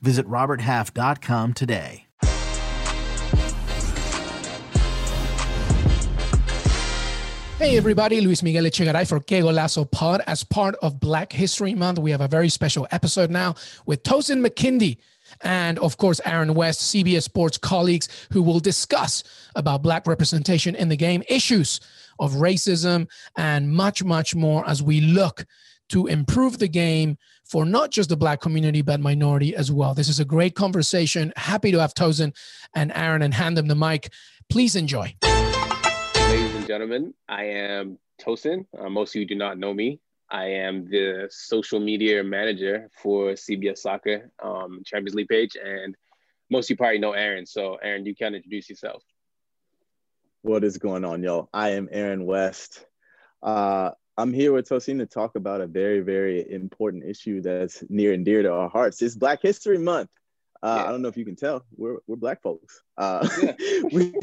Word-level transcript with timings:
Visit 0.00 0.26
RobertHalf.com 0.26 1.54
today. 1.54 2.06
Hey 7.58 7.78
everybody, 7.78 8.20
Luis 8.20 8.42
Miguel 8.42 8.64
Echegaray 8.64 9.08
for 9.08 9.18
Que 9.18 9.40
Golazo 9.40 9.90
Pod. 9.90 10.20
As 10.26 10.44
part 10.44 10.74
of 10.82 11.00
Black 11.00 11.32
History 11.32 11.74
Month, 11.74 11.98
we 11.98 12.10
have 12.10 12.20
a 12.20 12.28
very 12.28 12.50
special 12.50 12.86
episode 12.90 13.30
now 13.30 13.54
with 13.86 14.02
Tosin 14.02 14.46
McKindy 14.46 14.98
and 15.40 15.78
of 15.78 15.96
course 15.96 16.20
Aaron 16.26 16.52
West, 16.52 16.94
CBS 16.94 17.22
Sports 17.22 17.56
colleagues 17.56 18.08
who 18.30 18.42
will 18.42 18.60
discuss 18.60 19.24
about 19.54 19.82
black 19.82 20.06
representation 20.06 20.74
in 20.74 20.90
the 20.90 20.96
game, 20.96 21.22
issues 21.30 21.80
of 22.18 22.32
racism 22.32 23.08
and 23.36 23.72
much 23.72 24.04
much 24.04 24.34
more 24.34 24.68
as 24.68 24.82
we 24.82 25.00
look 25.00 25.46
to 25.88 26.06
improve 26.06 26.58
the 26.58 26.68
game 26.68 27.16
for 27.44 27.64
not 27.64 27.90
just 27.90 28.08
the 28.08 28.16
black 28.16 28.40
community 28.40 28.82
but 28.82 29.00
minority 29.00 29.54
as 29.54 29.70
well. 29.70 29.94
This 29.94 30.08
is 30.08 30.20
a 30.20 30.24
great 30.24 30.54
conversation. 30.54 31.32
Happy 31.36 31.70
to 31.72 31.78
have 31.78 31.94
Tosin 31.94 32.34
and 32.74 32.92
Aaron 32.94 33.22
and 33.22 33.32
hand 33.32 33.56
them 33.56 33.68
the 33.68 33.74
mic. 33.74 34.12
Please 34.48 34.76
enjoy 34.76 35.14
Ladies 36.28 36.54
and 36.56 36.66
gentlemen. 36.66 37.14
I 37.28 37.44
am 37.44 37.98
Tosin. 38.20 38.66
Uh, 38.76 38.88
most 38.88 39.14
of 39.14 39.20
you 39.20 39.26
do 39.26 39.36
not 39.36 39.58
know 39.58 39.72
me. 39.72 40.00
I 40.28 40.46
am 40.46 40.90
the 40.90 41.28
social 41.30 41.78
media 41.78 42.24
manager 42.24 42.90
for 43.00 43.34
CBS 43.34 43.78
Soccer 43.78 44.32
um, 44.42 44.82
Champions 44.84 45.14
League 45.14 45.28
page, 45.28 45.56
and 45.62 45.94
most 46.50 46.66
of 46.66 46.70
you 46.70 46.76
probably 46.78 46.98
know 46.98 47.12
Aaron. 47.12 47.46
So, 47.46 47.76
Aaron, 47.76 48.04
you 48.04 48.16
can 48.16 48.34
introduce 48.34 48.68
yourself. 48.68 49.04
What 50.42 50.64
is 50.64 50.78
going 50.78 51.04
on, 51.04 51.22
y'all? 51.22 51.48
I 51.52 51.70
am 51.70 51.88
Aaron 51.92 52.26
West. 52.26 52.84
Uh, 53.40 53.92
I'm 54.18 54.32
here 54.32 54.52
with 54.52 54.68
Tosin 54.68 54.98
to 54.98 55.06
talk 55.06 55.36
about 55.36 55.60
a 55.60 55.66
very, 55.66 56.00
very 56.00 56.50
important 56.50 57.04
issue 57.04 57.42
that's 57.42 57.84
near 57.90 58.14
and 58.14 58.24
dear 58.24 58.42
to 58.42 58.50
our 58.50 58.68
hearts. 58.68 59.02
It's 59.02 59.14
Black 59.14 59.42
History 59.42 59.76
Month. 59.76 60.08
Uh, 60.62 60.78
yeah. 60.78 60.88
I 60.88 60.90
don't 60.90 61.02
know 61.02 61.08
if 61.08 61.18
you 61.18 61.24
can 61.26 61.36
tell, 61.36 61.66
we're, 61.76 61.98
we're 62.06 62.16
black 62.16 62.40
folks. 62.40 62.80
Uh, 62.96 63.28
yeah. 63.42 63.52
we, 63.92 64.14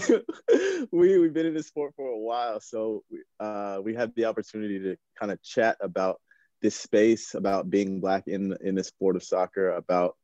we, 0.91 1.19
we've 1.19 1.33
been 1.33 1.45
in 1.45 1.53
this 1.53 1.67
sport 1.67 1.94
for 1.95 2.09
a 2.09 2.17
while. 2.17 2.59
So 2.59 3.03
we, 3.11 3.19
uh, 3.39 3.81
we 3.83 3.94
had 3.94 4.16
the 4.16 4.25
opportunity 4.25 4.80
to 4.80 4.97
kind 5.19 5.31
of 5.31 5.44
chat 5.44 5.77
about 5.80 6.19
this 6.63 6.75
space, 6.75 7.35
about 7.35 7.69
being 7.69 8.00
black 8.00 8.28
in, 8.28 8.57
in 8.61 8.73
the 8.73 8.83
sport 8.83 9.16
of 9.16 9.23
soccer, 9.23 9.73
about 9.73 10.16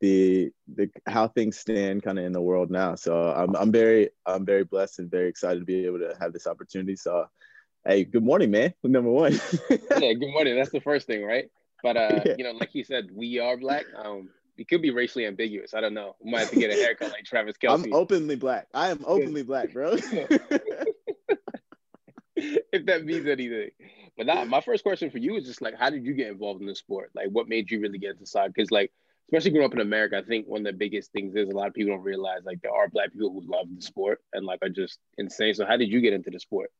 the, 0.00 0.50
the 0.74 0.88
how 1.06 1.28
things 1.28 1.58
stand 1.58 2.02
kind 2.02 2.18
of 2.18 2.24
in 2.24 2.32
the 2.32 2.40
world 2.40 2.70
now. 2.70 2.94
So 2.94 3.30
I'm, 3.30 3.54
I'm 3.54 3.70
very, 3.70 4.08
I'm 4.24 4.46
very 4.46 4.64
blessed 4.64 5.00
and 5.00 5.10
very 5.10 5.28
excited 5.28 5.58
to 5.58 5.66
be 5.66 5.84
able 5.84 5.98
to 5.98 6.16
have 6.18 6.32
this 6.32 6.46
opportunity. 6.46 6.96
So, 6.96 7.26
hey, 7.86 8.04
good 8.04 8.24
morning, 8.24 8.50
man. 8.50 8.74
Number 8.82 9.10
one. 9.10 9.32
yeah, 9.70 10.12
good 10.12 10.32
morning. 10.32 10.56
That's 10.56 10.70
the 10.70 10.80
first 10.80 11.06
thing, 11.06 11.24
right? 11.24 11.46
But 11.82 11.96
uh, 11.96 12.20
yeah. 12.26 12.34
you 12.38 12.44
know, 12.44 12.52
like 12.52 12.74
you 12.74 12.84
said, 12.84 13.08
we 13.12 13.38
are 13.38 13.56
black. 13.56 13.84
Um, 13.96 14.30
it 14.56 14.68
could 14.68 14.82
be 14.82 14.90
racially 14.90 15.26
ambiguous. 15.26 15.74
I 15.74 15.80
don't 15.80 15.94
know. 15.94 16.16
We 16.20 16.30
might 16.30 16.40
have 16.40 16.50
to 16.50 16.56
get 16.56 16.70
a 16.70 16.74
haircut 16.74 17.10
like 17.12 17.24
Travis 17.24 17.56
Kelce. 17.62 17.84
I'm 17.84 17.92
openly 17.92 18.36
black. 18.36 18.68
I 18.74 18.90
am 18.90 19.02
openly 19.06 19.42
black, 19.42 19.72
bro. 19.72 19.96
if 22.36 22.86
that 22.86 23.04
means 23.04 23.26
anything. 23.26 23.70
But 24.16 24.26
not, 24.26 24.48
my 24.48 24.60
first 24.60 24.82
question 24.82 25.10
for 25.10 25.18
you 25.18 25.36
is 25.36 25.46
just 25.46 25.62
like, 25.62 25.78
how 25.78 25.88
did 25.88 26.04
you 26.04 26.12
get 26.12 26.28
involved 26.28 26.60
in 26.60 26.66
the 26.66 26.74
sport? 26.74 27.10
Like, 27.14 27.28
what 27.28 27.48
made 27.48 27.70
you 27.70 27.80
really 27.80 27.98
get 27.98 28.10
into 28.10 28.26
soccer? 28.26 28.52
Because 28.54 28.70
like, 28.70 28.92
especially 29.28 29.52
growing 29.52 29.66
up 29.66 29.72
in 29.72 29.80
America, 29.80 30.18
I 30.18 30.22
think 30.22 30.46
one 30.46 30.60
of 30.60 30.66
the 30.66 30.72
biggest 30.76 31.12
things 31.12 31.34
is 31.36 31.48
a 31.48 31.56
lot 31.56 31.68
of 31.68 31.74
people 31.74 31.94
don't 31.94 32.04
realize 32.04 32.40
like 32.44 32.60
there 32.60 32.74
are 32.74 32.88
black 32.88 33.12
people 33.12 33.30
who 33.30 33.40
love 33.50 33.68
the 33.74 33.80
sport 33.80 34.20
and 34.34 34.44
like 34.44 34.58
are 34.62 34.68
just 34.68 34.98
insane. 35.16 35.54
So 35.54 35.64
how 35.64 35.78
did 35.78 35.88
you 35.88 36.02
get 36.02 36.12
into 36.12 36.30
the 36.30 36.40
sport? 36.40 36.70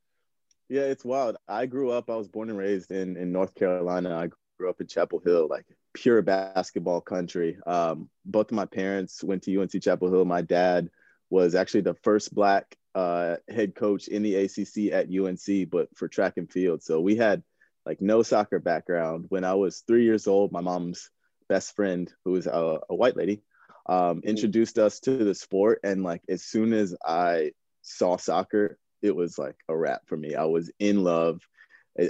Yeah, 0.71 0.83
it's 0.83 1.05
wild. 1.05 1.37
I 1.49 1.67
grew 1.67 1.91
up. 1.91 2.09
I 2.09 2.15
was 2.15 2.29
born 2.29 2.49
and 2.49 2.57
raised 2.57 2.93
in 2.93 3.17
in 3.17 3.33
North 3.33 3.57
Carolina. 3.57 4.17
I 4.17 4.29
grew 4.57 4.71
up 4.71 4.81
in 4.81 4.87
Chapel 4.87 5.21
Hill, 5.23 5.49
like 5.51 5.67
pure 5.95 6.23
basketball 6.23 7.01
country. 7.01 7.59
Um, 7.67 8.09
both 8.25 8.53
of 8.53 8.57
my 8.57 8.67
parents 8.67 9.25
went 9.25 9.43
to 9.43 9.61
UNC 9.61 9.83
Chapel 9.83 10.13
Hill. 10.13 10.25
My 10.25 10.43
dad 10.43 10.89
was 11.29 11.57
actually 11.57 11.81
the 11.81 11.95
first 11.95 12.33
black 12.33 12.77
uh, 12.95 13.37
head 13.49 13.75
coach 13.75 14.07
in 14.07 14.23
the 14.23 14.37
ACC 14.37 14.93
at 14.93 15.09
UNC, 15.11 15.69
but 15.71 15.89
for 15.97 16.07
track 16.07 16.35
and 16.37 16.49
field. 16.49 16.85
So 16.85 17.01
we 17.01 17.17
had 17.17 17.43
like 17.85 18.01
no 18.01 18.23
soccer 18.23 18.61
background. 18.61 19.27
When 19.29 19.43
I 19.43 19.55
was 19.55 19.81
three 19.81 20.05
years 20.05 20.29
old, 20.29 20.53
my 20.53 20.61
mom's 20.61 21.11
best 21.49 21.75
friend, 21.75 22.13
who 22.25 22.33
was 22.33 22.47
a, 22.47 22.79
a 22.89 22.95
white 22.95 23.17
lady, 23.17 23.43
um, 23.87 24.19
mm-hmm. 24.19 24.29
introduced 24.29 24.79
us 24.79 25.01
to 25.01 25.17
the 25.17 25.35
sport. 25.35 25.81
And 25.83 26.05
like 26.05 26.23
as 26.29 26.45
soon 26.45 26.73
as 26.73 26.95
I 27.05 27.55
saw 27.83 28.19
soccer, 28.19 28.79
it 29.03 29.15
was 29.15 29.39
like 29.39 29.57
a 29.69 29.77
wrap 29.77 30.03
for 30.07 30.17
me. 30.17 30.35
I 30.35 30.45
was 30.45 30.71
in 30.79 31.03
love. 31.03 31.41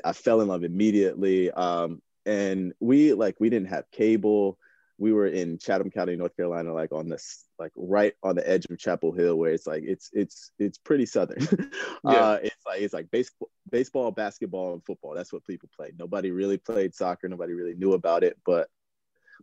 I 0.05 0.13
fell 0.13 0.41
in 0.41 0.49
love 0.49 0.65
immediately. 0.65 1.51
Um, 1.51 2.03
and 2.27 2.73
we 2.81 3.13
like 3.15 3.37
we 3.41 3.51
didn't 3.51 3.69
have 3.69 3.91
cable 3.91 4.59
we 5.01 5.13
were 5.13 5.27
in 5.27 5.59
chatham 5.59 5.91
county 5.91 6.15
north 6.15 6.37
carolina 6.37 6.73
like 6.73 6.93
on 6.93 7.09
this 7.09 7.47
like 7.59 7.73
right 7.75 8.13
on 8.23 8.37
the 8.37 8.49
edge 8.49 8.67
of 8.67 8.79
chapel 8.79 9.13
hill 9.13 9.37
where 9.37 9.53
it's 9.53 9.67
like 9.67 9.83
it's 9.85 10.11
it's 10.13 10.53
it's 10.59 10.79
pretty 10.79 11.07
southern 11.07 11.39
yeah. 12.05 12.11
uh 12.11 12.39
it's 12.43 12.67
like 12.67 12.81
it's 12.83 12.95
like 12.95 13.11
baseball 13.11 13.51
baseball 13.71 14.11
basketball 14.11 14.75
and 14.75 14.85
football 14.85 15.15
that's 15.15 15.33
what 15.33 15.45
people 15.47 15.69
played 15.75 15.99
nobody 15.99 16.31
really 16.31 16.59
played 16.59 16.95
soccer 16.95 17.29
nobody 17.29 17.55
really 17.55 17.75
knew 17.75 17.95
about 17.95 18.23
it 18.23 18.37
but 18.45 18.69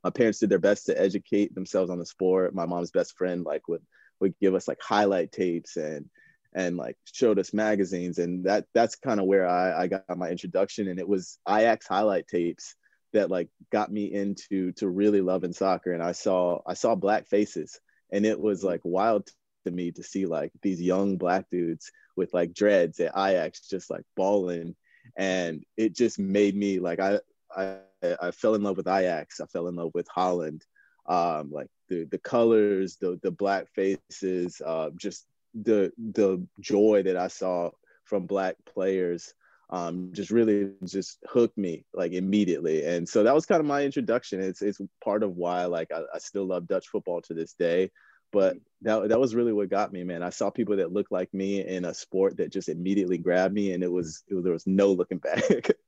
my 0.03 0.11
parents 0.11 0.39
did 0.39 0.49
their 0.49 0.59
best 0.59 0.85
to 0.85 1.01
educate 1.01 1.53
themselves 1.55 1.89
on 1.89 1.97
the 1.97 2.05
sport 2.05 2.53
my 2.53 2.67
mom's 2.67 2.91
best 2.91 3.17
friend 3.17 3.43
like 3.43 3.67
would 3.67 3.81
would 4.19 4.35
give 4.39 4.53
us 4.53 4.67
like 4.67 4.79
highlight 4.81 5.31
tapes 5.31 5.75
and 5.75 6.07
and 6.57 6.75
like 6.75 6.97
showed 7.05 7.37
us 7.37 7.53
magazines 7.53 8.17
and 8.17 8.43
that 8.45 8.65
that's 8.73 8.95
kind 8.95 9.19
of 9.19 9.27
where 9.27 9.47
I, 9.47 9.83
I 9.83 9.87
got 9.87 10.17
my 10.17 10.29
introduction 10.29 10.87
and 10.87 10.99
it 10.99 11.07
was 11.07 11.37
Ajax 11.47 11.87
highlight 11.87 12.27
tapes 12.27 12.75
that 13.13 13.29
like 13.29 13.47
got 13.71 13.91
me 13.91 14.11
into 14.11 14.71
to 14.73 14.89
really 14.89 15.21
loving 15.21 15.53
soccer 15.53 15.93
and 15.93 16.01
I 16.01 16.13
saw 16.13 16.59
I 16.65 16.73
saw 16.73 16.95
black 16.95 17.27
faces 17.27 17.79
and 18.11 18.25
it 18.25 18.39
was 18.39 18.63
like 18.63 18.81
wild 18.83 19.29
to 19.65 19.71
me 19.71 19.91
to 19.91 20.03
see 20.03 20.25
like 20.25 20.51
these 20.63 20.81
young 20.81 21.17
black 21.17 21.45
dudes 21.51 21.91
with 22.15 22.33
like 22.33 22.55
dreads 22.55 22.99
at 22.99 23.15
Ajax 23.15 23.67
just 23.67 23.91
like 23.91 24.03
balling 24.15 24.75
and 25.15 25.63
it 25.77 25.95
just 25.95 26.17
made 26.17 26.55
me 26.55 26.79
like 26.79 26.99
I 26.99 27.19
I 27.55 27.77
I 28.19 28.31
fell 28.31 28.55
in 28.55 28.63
love 28.63 28.77
with 28.77 28.87
Ajax 28.87 29.39
I 29.39 29.45
fell 29.45 29.67
in 29.67 29.75
love 29.75 29.91
with 29.93 30.07
Holland 30.07 30.65
um 31.05 31.51
like 31.51 31.69
the 31.87 32.05
the 32.05 32.17
colors 32.17 32.97
the 32.99 33.19
the 33.21 33.31
black 33.31 33.67
faces 33.75 34.59
uh, 34.65 34.89
just 34.97 35.27
the 35.53 35.91
the 35.97 36.45
joy 36.59 37.03
that 37.03 37.17
I 37.17 37.27
saw 37.27 37.71
from 38.05 38.25
black 38.25 38.55
players 38.65 39.33
um, 39.69 40.11
just 40.13 40.31
really 40.31 40.71
just 40.85 41.19
hooked 41.27 41.57
me 41.57 41.83
like 41.93 42.13
immediately. 42.13 42.85
And 42.85 43.07
so 43.07 43.23
that 43.23 43.35
was 43.35 43.45
kind 43.45 43.59
of 43.59 43.65
my 43.65 43.83
introduction. 43.83 44.39
It's 44.41 44.61
it's 44.61 44.79
part 45.03 45.23
of 45.23 45.35
why 45.35 45.65
like 45.65 45.91
I, 45.91 46.03
I 46.13 46.19
still 46.19 46.45
love 46.45 46.67
Dutch 46.67 46.87
football 46.87 47.21
to 47.23 47.33
this 47.33 47.53
day. 47.53 47.91
But 48.31 48.57
that 48.81 49.09
that 49.09 49.19
was 49.19 49.35
really 49.35 49.53
what 49.53 49.69
got 49.69 49.91
me, 49.91 50.03
man. 50.03 50.23
I 50.23 50.29
saw 50.29 50.49
people 50.49 50.77
that 50.77 50.91
looked 50.91 51.11
like 51.11 51.33
me 51.33 51.65
in 51.65 51.85
a 51.85 51.93
sport 51.93 52.37
that 52.37 52.51
just 52.51 52.69
immediately 52.69 53.17
grabbed 53.17 53.53
me, 53.53 53.71
and 53.71 53.83
it 53.83 53.91
was, 53.91 54.23
it 54.27 54.35
was 54.35 54.43
there 54.43 54.53
was 54.53 54.67
no 54.67 54.91
looking 54.91 55.19
back. 55.19 55.71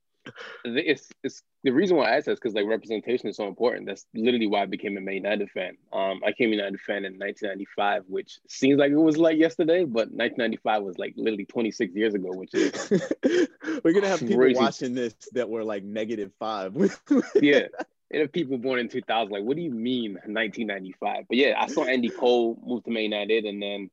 it's, 0.66 1.10
it's 1.24 1.44
the 1.64 1.72
reason 1.72 1.98
why 1.98 2.12
I 2.12 2.18
asked 2.18 2.26
that 2.26 2.34
is 2.34 2.40
because 2.40 2.54
like 2.54 2.66
representation 2.66 3.28
is 3.30 3.38
so 3.38 3.48
important. 3.48 3.86
That's 3.86 4.06
literally 4.14 4.48
why 4.48 4.62
I 4.62 4.66
became 4.66 4.98
a 4.98 5.02
Man 5.02 5.16
United 5.16 5.50
fan. 5.52 5.78
Um, 5.92 6.22
I 6.26 6.32
became 6.32 6.50
a 6.50 6.56
United 6.56 6.80
fan 6.82 7.06
in 7.06 7.20
1995, 7.20 8.06
which 8.08 8.40
seems 8.48 8.80
like 8.80 8.92
it 8.92 8.96
was 8.96 9.18
like 9.18 9.38
yesterday, 9.38 9.84
but 9.84 10.12
1995 10.12 10.84
was 10.84 10.98
like 10.98 11.14
literally 11.18 11.46
26 11.46 11.96
years 11.96 12.14
ago, 12.14 12.30
which 12.32 12.54
is 12.54 12.92
we're 13.84 13.94
gonna 13.94 14.08
have 14.08 14.20
people 14.20 14.54
watching 14.54 14.94
this 14.94 15.16
that 15.34 15.50
were 15.50 15.64
like 15.64 15.84
negative 15.84 16.32
five. 16.40 16.76
yeah. 17.42 17.68
And 18.12 18.24
if 18.24 18.32
people 18.32 18.58
born 18.58 18.80
in 18.80 18.90
2000, 18.90 19.32
like, 19.32 19.44
what 19.44 19.56
do 19.56 19.62
you 19.62 19.72
mean 19.72 20.14
1995? 20.14 21.26
But 21.28 21.38
yeah, 21.38 21.54
I 21.60 21.68
saw 21.68 21.84
Andy 21.84 22.10
Cole 22.10 22.60
move 22.66 22.84
to 22.86 22.90
Man 22.90 23.04
United, 23.04 23.46
and 23.46 23.62
then 23.62 23.92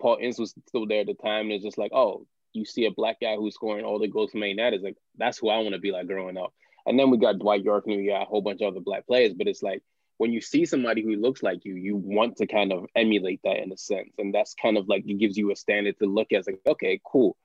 Paul 0.00 0.18
Ince 0.20 0.38
was 0.38 0.54
still 0.68 0.86
there 0.86 1.00
at 1.00 1.06
the 1.06 1.14
time. 1.14 1.46
And 1.46 1.52
it's 1.52 1.64
just 1.64 1.76
like, 1.76 1.92
oh, 1.92 2.26
you 2.52 2.64
see 2.64 2.86
a 2.86 2.90
black 2.90 3.20
guy 3.20 3.36
who's 3.36 3.54
scoring 3.54 3.84
all 3.84 3.98
the 3.98 4.08
goals 4.08 4.32
for 4.32 4.38
Man 4.38 4.56
That 4.56 4.74
is 4.74 4.82
like 4.82 4.96
that's 5.16 5.38
who 5.38 5.48
I 5.48 5.58
want 5.58 5.74
to 5.74 5.80
be 5.80 5.92
like 5.92 6.06
growing 6.06 6.36
up. 6.36 6.52
And 6.86 6.98
then 6.98 7.10
we 7.10 7.18
got 7.18 7.38
Dwight 7.38 7.62
Yorke 7.62 7.86
and 7.86 7.96
we 7.96 8.06
got 8.06 8.22
a 8.22 8.24
whole 8.24 8.40
bunch 8.40 8.62
of 8.62 8.68
other 8.68 8.80
black 8.80 9.06
players. 9.06 9.34
But 9.34 9.46
it's 9.46 9.62
like 9.62 9.82
when 10.16 10.32
you 10.32 10.40
see 10.40 10.64
somebody 10.64 11.02
who 11.02 11.16
looks 11.16 11.42
like 11.42 11.64
you, 11.64 11.74
you 11.74 11.96
want 11.96 12.36
to 12.36 12.46
kind 12.46 12.72
of 12.72 12.86
emulate 12.96 13.40
that 13.44 13.58
in 13.58 13.72
a 13.72 13.76
sense. 13.76 14.14
And 14.18 14.34
that's 14.34 14.54
kind 14.54 14.78
of 14.78 14.88
like 14.88 15.04
it 15.06 15.18
gives 15.18 15.36
you 15.36 15.52
a 15.52 15.56
standard 15.56 15.98
to 15.98 16.06
look 16.06 16.32
at. 16.32 16.46
Like, 16.46 16.60
okay, 16.66 17.00
cool. 17.04 17.36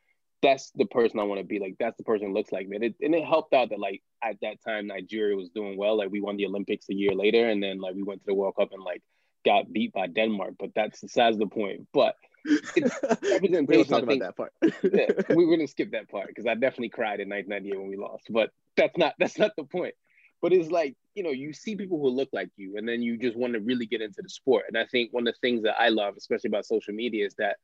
That's 0.42 0.72
the 0.76 0.86
person 0.86 1.20
I 1.20 1.24
want 1.24 1.40
to 1.40 1.46
be 1.46 1.60
like. 1.60 1.76
That's 1.80 1.98
the 1.98 2.04
person 2.04 2.34
looks 2.34 2.52
like 2.52 2.68
me. 2.68 2.76
And 2.78 2.86
it, 2.86 2.96
and 3.02 3.16
it 3.16 3.26
helped 3.26 3.54
out 3.54 3.70
that 3.70 3.80
like 3.80 4.02
at 4.24 4.38
that 4.42 4.58
time 4.66 4.88
Nigeria 4.88 5.36
was 5.36 5.50
doing 5.50 5.78
well. 5.78 5.98
Like 5.98 6.10
we 6.10 6.22
won 6.22 6.38
the 6.38 6.46
Olympics 6.46 6.90
a 6.90 6.94
year 6.94 7.14
later, 7.14 7.48
and 7.48 7.62
then 7.62 7.80
like 7.80 7.96
we 7.96 8.04
went 8.04 8.22
to 8.22 8.26
the 8.28 8.34
World 8.34 8.56
Cup 8.58 8.70
and 8.72 8.84
like 8.84 9.02
got 9.46 9.72
beat 9.72 9.94
by 9.94 10.08
Denmark, 10.08 10.56
but 10.60 10.72
that's 10.76 11.02
besides 11.02 11.38
the 11.38 11.48
point. 11.48 11.88
But 11.94 12.16
representation. 12.76 13.66
we 13.68 13.84
talk 13.84 14.04
about 14.04 14.20
that 14.20 14.38
part. 14.38 14.54
yeah, 14.62 15.36
we're 15.36 15.50
gonna 15.50 15.68
skip 15.68 15.92
that 15.92 16.10
part 16.10 16.28
because 16.28 16.46
I 16.46 16.54
definitely 16.56 16.90
cried 16.90 17.20
in 17.20 17.30
1998 17.30 17.80
when 17.80 17.90
we 17.90 17.98
lost. 17.98 18.26
But 18.30 18.52
that's 18.76 18.98
not 18.98 19.14
that's 19.20 19.38
not 19.38 19.52
the 19.56 19.64
point. 19.64 19.96
But 20.42 20.54
it's 20.54 20.70
like 20.70 20.96
you 21.16 21.24
know 21.24 21.32
you 21.32 21.54
see 21.54 21.76
people 21.76 22.00
who 22.00 22.10
look 22.10 22.30
like 22.34 22.50
you, 22.58 22.78
and 22.78 22.88
then 22.88 23.02
you 23.02 23.18
just 23.18 23.38
want 23.38 23.54
to 23.54 23.60
really 23.60 23.86
get 23.86 24.02
into 24.02 24.22
the 24.22 24.30
sport. 24.30 24.66
And 24.68 24.78
I 24.78 24.86
think 24.86 25.14
one 25.14 25.28
of 25.28 25.34
the 25.34 25.40
things 25.40 25.64
that 25.64 25.80
I 25.80 25.90
love, 25.90 26.16
especially 26.18 26.50
about 26.50 26.66
social 26.66 26.94
media, 26.94 27.26
is 27.26 27.36
that 27.36 27.58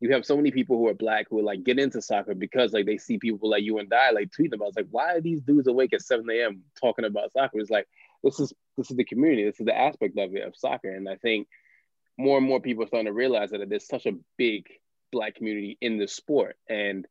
you 0.00 0.12
have 0.12 0.26
so 0.26 0.36
many 0.36 0.50
people 0.50 0.76
who 0.76 0.88
are 0.88 0.94
black 0.94 1.26
who 1.30 1.38
are 1.38 1.42
like 1.42 1.64
get 1.64 1.78
into 1.78 2.02
soccer 2.02 2.34
because 2.34 2.72
like 2.72 2.84
they 2.84 2.98
see 2.98 3.18
people 3.18 3.48
like 3.48 3.62
you 3.62 3.78
and 3.78 3.92
I 3.92 4.10
like 4.10 4.30
tweet 4.32 4.50
them. 4.50 4.62
I 4.62 4.66
was 4.66 4.76
like, 4.76 4.88
why 4.90 5.14
are 5.14 5.20
these 5.20 5.40
dudes 5.40 5.68
awake 5.68 5.94
at 5.94 6.02
7 6.02 6.28
a.m. 6.30 6.62
talking 6.78 7.06
about 7.06 7.32
soccer? 7.32 7.58
It's 7.58 7.70
like 7.70 7.88
this 8.22 8.38
is 8.38 8.52
this 8.76 8.90
is 8.90 8.96
the 8.96 9.04
community, 9.04 9.44
this 9.44 9.58
is 9.58 9.66
the 9.66 9.76
aspect 9.76 10.18
of 10.18 10.34
it 10.34 10.46
of 10.46 10.56
soccer. 10.56 10.90
And 10.90 11.08
I 11.08 11.16
think 11.16 11.48
more 12.18 12.38
and 12.38 12.46
more 12.46 12.60
people 12.60 12.84
are 12.84 12.86
starting 12.86 13.06
to 13.06 13.12
realize 13.12 13.50
that 13.50 13.68
there's 13.68 13.86
such 13.86 14.06
a 14.06 14.12
big 14.36 14.66
black 15.12 15.34
community 15.34 15.78
in 15.80 15.98
the 15.98 16.08
sport. 16.08 16.56
And 16.68 17.06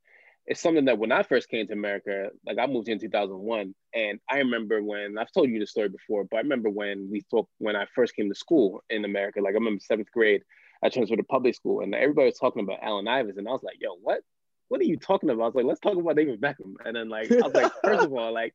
it's 0.47 0.61
something 0.61 0.85
that 0.85 0.99
when 0.99 1.11
I 1.11 1.23
first 1.23 1.49
came 1.49 1.65
to 1.67 1.73
America, 1.73 2.29
like 2.45 2.57
I 2.59 2.67
moved 2.67 2.87
in 2.87 2.99
2001, 2.99 3.73
and 3.93 4.19
I 4.29 4.37
remember 4.37 4.83
when 4.83 5.17
I've 5.17 5.31
told 5.31 5.49
you 5.49 5.59
the 5.59 5.65
story 5.65 5.89
before, 5.89 6.23
but 6.25 6.37
I 6.37 6.41
remember 6.41 6.69
when 6.69 7.09
we 7.09 7.21
thought 7.31 7.47
when 7.57 7.75
I 7.75 7.85
first 7.95 8.15
came 8.15 8.29
to 8.29 8.35
school 8.35 8.83
in 8.89 9.05
America, 9.05 9.41
like 9.41 9.53
I 9.53 9.57
remember 9.57 9.79
seventh 9.79 10.11
grade, 10.11 10.43
I 10.83 10.89
transferred 10.89 11.17
to 11.17 11.23
public 11.23 11.55
school, 11.55 11.81
and 11.81 11.95
everybody 11.95 12.27
was 12.27 12.37
talking 12.37 12.61
about 12.61 12.79
Allen 12.83 13.07
Iverson, 13.07 13.39
and 13.39 13.47
I 13.47 13.51
was 13.51 13.63
like, 13.63 13.77
"Yo, 13.79 13.95
what? 14.01 14.21
What 14.67 14.81
are 14.81 14.85
you 14.85 14.97
talking 14.97 15.29
about?" 15.29 15.43
I 15.43 15.45
was 15.47 15.55
like, 15.55 15.65
"Let's 15.65 15.79
talk 15.79 15.97
about 15.97 16.15
David 16.15 16.39
Beckham," 16.39 16.75
and 16.83 16.95
then 16.95 17.09
like 17.09 17.31
I 17.31 17.37
was 17.37 17.53
like, 17.53 17.71
first 17.83 18.05
of 18.05 18.13
all, 18.13 18.31
like 18.31 18.53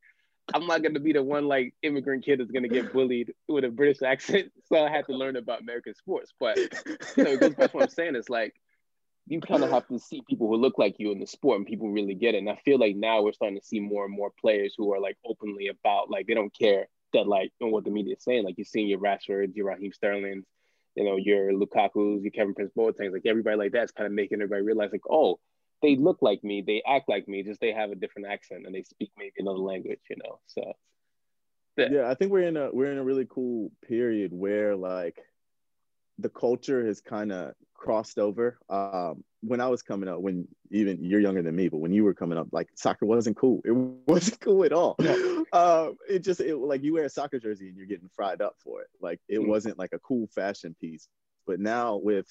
I'm 0.53 0.67
not 0.67 0.83
gonna 0.83 1.01
be 1.01 1.13
the 1.13 1.23
one 1.23 1.47
like 1.47 1.75
immigrant 1.83 2.25
kid 2.25 2.41
that's 2.41 2.51
gonna 2.51 2.69
get 2.69 2.93
bullied 2.93 3.33
with 3.49 3.65
a 3.65 3.71
British 3.71 4.03
accent, 4.03 4.53
so 4.65 4.85
I 4.85 4.91
had 4.91 5.07
to 5.07 5.13
learn 5.13 5.37
about 5.37 5.61
American 5.61 5.95
sports. 5.95 6.33
But 6.39 6.59
you 7.17 7.25
know, 7.25 7.33
it 7.33 7.41
goes 7.41 7.55
back 7.55 7.71
to 7.71 7.77
what 7.77 7.85
I'm 7.85 7.91
saying. 7.91 8.17
It's 8.17 8.29
like 8.29 8.55
you 9.27 9.41
kind 9.41 9.63
of 9.63 9.71
have 9.71 9.87
to 9.89 9.99
see 9.99 10.23
people 10.29 10.49
who 10.49 10.57
look 10.57 10.77
like 10.77 10.97
you 10.99 11.13
in 11.13 11.21
the 11.21 11.27
sport 11.27 11.59
and 11.59 11.67
people 11.67 11.89
really 11.89 12.15
get 12.15 12.35
it. 12.35 12.39
And 12.39 12.51
I 12.51 12.57
feel 12.65 12.79
like 12.79 12.97
now 12.97 13.23
we're 13.23 13.33
starting 13.33 13.61
to 13.61 13.65
see 13.65 13.79
more 13.79 14.05
and 14.05 14.15
more 14.15 14.33
players 14.41 14.75
who 14.77 14.93
are 14.93 15.01
like 15.01 15.17
openly 15.25 15.69
about 15.69 16.11
like 16.11 16.27
they 16.27 16.35
don't 16.35 16.53
care 16.53 16.89
that 17.13 17.29
like 17.29 17.53
know, 17.61 17.69
what 17.69 17.85
the 17.85 17.91
media 17.91 18.15
is 18.17 18.25
saying. 18.25 18.45
Like 18.45 18.59
you're 18.59 18.65
seeing 18.65 18.89
your 18.89 18.99
Rashford, 18.99 19.55
your 19.55 19.67
Raheem 19.67 19.93
Sterling, 19.93 20.45
you 20.97 21.05
know, 21.05 21.17
your 21.17 21.53
Lukaku's, 21.53 22.23
your 22.23 22.33
Kevin 22.33 22.55
Prince 22.55 22.73
Boateng's, 22.75 23.13
like 23.13 23.27
everybody 23.27 23.57
like 23.57 23.73
that's 23.73 23.93
kind 23.93 24.07
of 24.07 24.13
making 24.13 24.41
everybody 24.41 24.63
realize 24.63 24.91
like, 24.93 25.09
oh, 25.09 25.39
they 25.83 25.97
look 25.97 26.19
like 26.21 26.45
me, 26.45 26.63
they 26.63 26.83
act 26.87 27.09
like 27.09 27.29
me, 27.29 27.43
just 27.43 27.61
they 27.61 27.73
have 27.73 27.91
a 27.91 27.95
different 27.95 28.29
accent 28.29 28.67
and 28.67 28.75
they 28.75 28.83
speak 28.83 29.11
maybe 29.17 29.33
another 29.39 29.59
language, 29.59 30.01
you 30.09 30.17
know. 30.23 30.41
So 30.47 30.73
yeah. 31.77 31.89
yeah, 31.91 32.11
I 32.11 32.15
think 32.15 32.33
we're 32.33 32.47
in 32.47 32.57
a 32.57 32.71
we're 32.73 32.93
in 32.93 32.99
a 32.99 33.05
really 33.05 33.27
cool 33.29 33.71
period 33.87 34.33
where 34.33 34.77
like 34.77 35.19
the 36.19 36.29
culture 36.29 36.87
has 36.87 37.01
kind 37.01 37.33
of 37.33 37.55
crossed 37.75 38.19
over. 38.19 38.59
Um, 38.69 39.25
when 39.43 39.61
I 39.61 39.69
was 39.69 39.83
coming 39.83 40.09
up, 40.09 40.21
when 40.21 40.47
even 40.71 41.03
you're 41.03 41.21
younger 41.21 41.43
than 41.43 41.57
me, 41.57 41.69
but 41.69 41.79
when 41.79 41.93
you 41.93 42.05
were 42.05 42.13
coming 42.13 42.37
up, 42.37 42.49
like 42.53 42.69
soccer 42.75 43.07
wasn't 43.07 43.39
cool. 43.39 43.63
It 43.65 43.73
wasn't 44.07 44.41
cool 44.41 44.65
at 44.65 44.73
all. 44.73 44.97
Um, 45.53 45.97
it 46.09 46.21
just 46.21 46.41
it 46.41 46.57
like 46.57 46.85
you 46.85 46.93
wear 46.93 47.05
a 47.05 47.11
soccer 47.11 47.41
jersey 47.41 47.69
and 47.69 47.77
you're 47.77 47.87
getting 47.87 48.11
fried 48.15 48.41
up 48.43 48.57
for 48.63 48.83
it. 48.83 48.89
Like 49.01 49.21
it 49.29 49.41
mm 49.41 49.47
wasn't 49.47 49.79
like 49.79 49.93
a 49.93 49.99
cool 49.99 50.29
fashion 50.29 50.77
piece. 50.81 51.09
But 51.47 51.59
now 51.59 51.97
with 51.97 52.27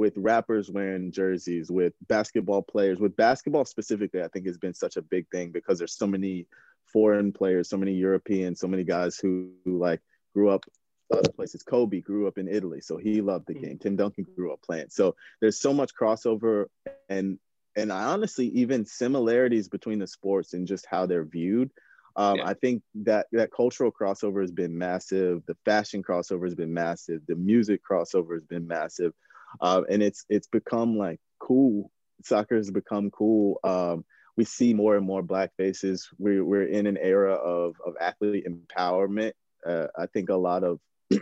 with 0.00 0.16
rappers 0.16 0.70
wearing 0.70 1.12
jerseys, 1.12 1.70
with 1.70 1.92
basketball 2.08 2.62
players, 2.62 2.98
with 2.98 3.14
basketball 3.16 3.66
specifically, 3.66 4.22
I 4.22 4.28
think 4.28 4.46
has 4.46 4.56
been 4.56 4.72
such 4.72 4.96
a 4.96 5.02
big 5.02 5.28
thing 5.28 5.52
because 5.52 5.76
there's 5.76 5.94
so 5.94 6.06
many 6.06 6.46
foreign 6.90 7.32
players, 7.32 7.68
so 7.68 7.76
many 7.76 7.92
Europeans, 7.92 8.58
so 8.58 8.66
many 8.66 8.82
guys 8.82 9.18
who, 9.18 9.50
who 9.66 9.76
like 9.76 10.00
grew 10.34 10.48
up 10.48 10.64
other 11.12 11.28
places. 11.28 11.62
Kobe 11.62 12.00
grew 12.00 12.26
up 12.26 12.38
in 12.38 12.48
Italy, 12.48 12.80
so 12.80 12.96
he 12.96 13.20
loved 13.20 13.46
the 13.46 13.54
mm. 13.54 13.60
game. 13.60 13.78
Tim 13.78 13.94
Duncan 13.94 14.26
grew 14.34 14.54
up 14.54 14.62
playing. 14.62 14.86
So 14.88 15.16
there's 15.42 15.60
so 15.60 15.74
much 15.74 15.94
crossover 15.94 16.66
and 17.10 17.38
and 17.76 17.92
I 17.92 18.04
honestly 18.04 18.46
even 18.48 18.86
similarities 18.86 19.68
between 19.68 19.98
the 19.98 20.06
sports 20.06 20.54
and 20.54 20.66
just 20.66 20.86
how 20.86 21.04
they're 21.04 21.26
viewed. 21.26 21.70
Um, 22.16 22.38
yeah. 22.38 22.48
I 22.48 22.54
think 22.54 22.82
that 23.02 23.26
that 23.32 23.52
cultural 23.52 23.92
crossover 23.92 24.40
has 24.40 24.50
been 24.50 24.76
massive. 24.76 25.42
The 25.46 25.56
fashion 25.66 26.02
crossover 26.02 26.44
has 26.44 26.54
been 26.54 26.72
massive. 26.72 27.20
The 27.28 27.36
music 27.36 27.82
crossover 27.88 28.34
has 28.34 28.44
been 28.44 28.66
massive, 28.66 29.12
uh, 29.60 29.82
and 29.88 30.02
it's 30.02 30.24
it's 30.28 30.48
become 30.48 30.96
like 30.96 31.20
cool. 31.38 31.90
Soccer 32.22 32.56
has 32.56 32.70
become 32.70 33.10
cool. 33.10 33.60
Um, 33.64 34.04
we 34.36 34.44
see 34.44 34.74
more 34.74 34.96
and 34.96 35.06
more 35.06 35.22
black 35.22 35.50
faces. 35.56 36.08
We're 36.18 36.44
we're 36.44 36.66
in 36.66 36.86
an 36.86 36.96
era 36.96 37.34
of 37.34 37.76
of 37.84 37.94
athlete 38.00 38.46
empowerment. 38.46 39.32
Uh, 39.66 39.88
I 39.98 40.06
think 40.06 40.28
a 40.28 40.34
lot 40.34 40.64
of 40.64 40.80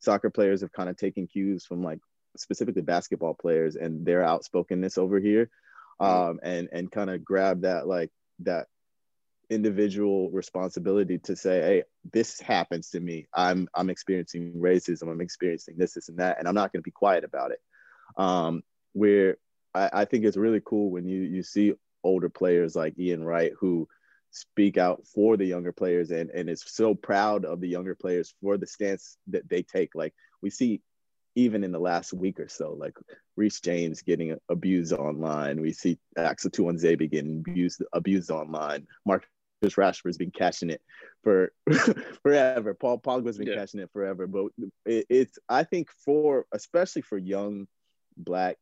soccer 0.00 0.30
players 0.30 0.60
have 0.60 0.72
kind 0.72 0.88
of 0.88 0.96
taken 0.96 1.26
cues 1.26 1.64
from 1.64 1.82
like 1.82 2.00
specifically 2.36 2.82
basketball 2.82 3.34
players 3.34 3.76
and 3.76 4.06
their 4.06 4.22
outspokenness 4.22 4.98
over 4.98 5.18
here 5.18 5.50
mm-hmm. 6.00 6.30
um, 6.30 6.40
and 6.42 6.68
and 6.72 6.90
kind 6.90 7.10
of 7.10 7.24
grab 7.24 7.62
that 7.62 7.86
like 7.86 8.10
that 8.40 8.66
individual 9.52 10.30
responsibility 10.30 11.18
to 11.18 11.36
say 11.36 11.60
hey 11.60 11.82
this 12.12 12.40
happens 12.40 12.90
to 12.90 13.00
me 13.00 13.26
i'm 13.34 13.68
i'm 13.74 13.90
experiencing 13.90 14.52
racism 14.54 15.10
i'm 15.10 15.20
experiencing 15.20 15.74
this 15.76 15.94
this 15.94 16.08
and 16.08 16.18
that 16.18 16.38
and 16.38 16.48
i'm 16.48 16.54
not 16.54 16.72
going 16.72 16.80
to 16.80 16.84
be 16.84 16.90
quiet 16.90 17.24
about 17.24 17.50
it 17.50 17.60
um, 18.16 18.62
where 18.92 19.36
I, 19.74 19.90
I 19.92 20.04
think 20.04 20.24
it's 20.24 20.36
really 20.36 20.60
cool 20.64 20.90
when 20.90 21.06
you 21.06 21.22
you 21.22 21.42
see 21.42 21.74
older 22.04 22.28
players 22.28 22.74
like 22.76 22.98
ian 22.98 23.24
wright 23.24 23.52
who 23.58 23.88
speak 24.32 24.78
out 24.78 25.06
for 25.06 25.36
the 25.36 25.44
younger 25.44 25.72
players 25.72 26.10
and 26.10 26.30
and 26.30 26.48
is 26.48 26.64
so 26.66 26.94
proud 26.94 27.44
of 27.44 27.60
the 27.60 27.68
younger 27.68 27.94
players 27.94 28.34
for 28.40 28.56
the 28.56 28.66
stance 28.66 29.18
that 29.28 29.48
they 29.48 29.62
take. 29.62 29.94
Like 29.94 30.14
we 30.40 30.50
see 30.50 30.80
even 31.34 31.64
in 31.64 31.72
the 31.72 31.78
last 31.78 32.12
week 32.12 32.40
or 32.40 32.48
so, 32.48 32.72
like 32.72 32.94
Reece 33.36 33.60
James 33.60 34.02
getting 34.02 34.36
abused 34.50 34.92
online. 34.92 35.60
We 35.60 35.72
see 35.72 35.98
Axel 36.16 36.50
Tuanzebe 36.50 37.10
getting 37.10 37.40
abused 37.46 37.82
abused 37.92 38.30
online. 38.30 38.86
Marcus 39.62 39.76
Rashford's 39.76 40.18
been 40.18 40.30
catching 40.30 40.70
it 40.70 40.82
for 41.22 41.52
forever. 42.22 42.74
Paul 42.74 42.98
Pogba's 42.98 43.38
been 43.38 43.46
yeah. 43.46 43.54
catching 43.54 43.80
it 43.80 43.90
forever. 43.92 44.26
But 44.26 44.46
it, 44.84 45.06
it's 45.08 45.38
I 45.48 45.64
think 45.64 45.88
for 46.04 46.46
especially 46.52 47.02
for 47.02 47.18
young 47.18 47.66
black 48.16 48.56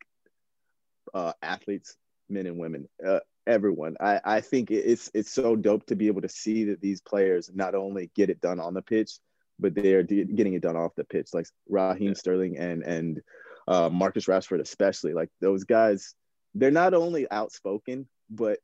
uh, 1.14 1.32
athletes, 1.42 1.96
men 2.28 2.46
and 2.46 2.58
women, 2.58 2.88
uh, 3.06 3.20
everyone. 3.46 3.96
I, 4.00 4.20
I 4.24 4.40
think 4.40 4.70
it's 4.70 5.10
it's 5.14 5.32
so 5.32 5.56
dope 5.56 5.86
to 5.86 5.96
be 5.96 6.08
able 6.08 6.22
to 6.22 6.28
see 6.28 6.64
that 6.64 6.80
these 6.80 7.00
players 7.00 7.50
not 7.54 7.74
only 7.74 8.10
get 8.14 8.30
it 8.30 8.40
done 8.40 8.60
on 8.60 8.74
the 8.74 8.82
pitch, 8.82 9.12
but 9.58 9.74
they're 9.74 10.02
getting 10.02 10.54
it 10.54 10.62
done 10.62 10.76
off 10.76 10.94
the 10.96 11.04
pitch. 11.04 11.30
Like 11.32 11.46
Raheem 11.68 12.08
yeah. 12.08 12.14
Sterling 12.14 12.58
and 12.58 12.82
and 12.82 13.20
uh, 13.66 13.88
Marcus 13.88 14.26
Rashford, 14.26 14.60
especially. 14.60 15.14
Like 15.14 15.30
those 15.40 15.64
guys, 15.64 16.14
they're 16.54 16.70
not 16.70 16.92
only 16.92 17.30
outspoken, 17.30 18.06
but 18.28 18.58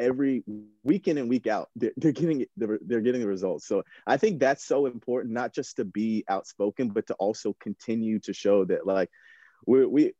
every 0.00 0.42
week 0.82 1.06
in 1.06 1.18
and 1.18 1.28
week 1.28 1.46
out, 1.46 1.68
they're, 1.76 1.92
they're 1.96 2.12
getting 2.12 2.46
they're, 2.56 2.78
they're 2.84 3.00
getting 3.00 3.20
the 3.20 3.28
results. 3.28 3.66
So 3.66 3.84
I 4.06 4.16
think 4.16 4.40
that's 4.40 4.64
so 4.64 4.86
important, 4.86 5.34
not 5.34 5.54
just 5.54 5.76
to 5.76 5.84
be 5.84 6.24
outspoken, 6.28 6.88
but 6.88 7.06
to 7.08 7.14
also 7.14 7.54
continue 7.60 8.18
to 8.20 8.32
show 8.32 8.64
that 8.64 8.86
like 8.86 9.10
we 9.66 9.86
we 9.86 10.12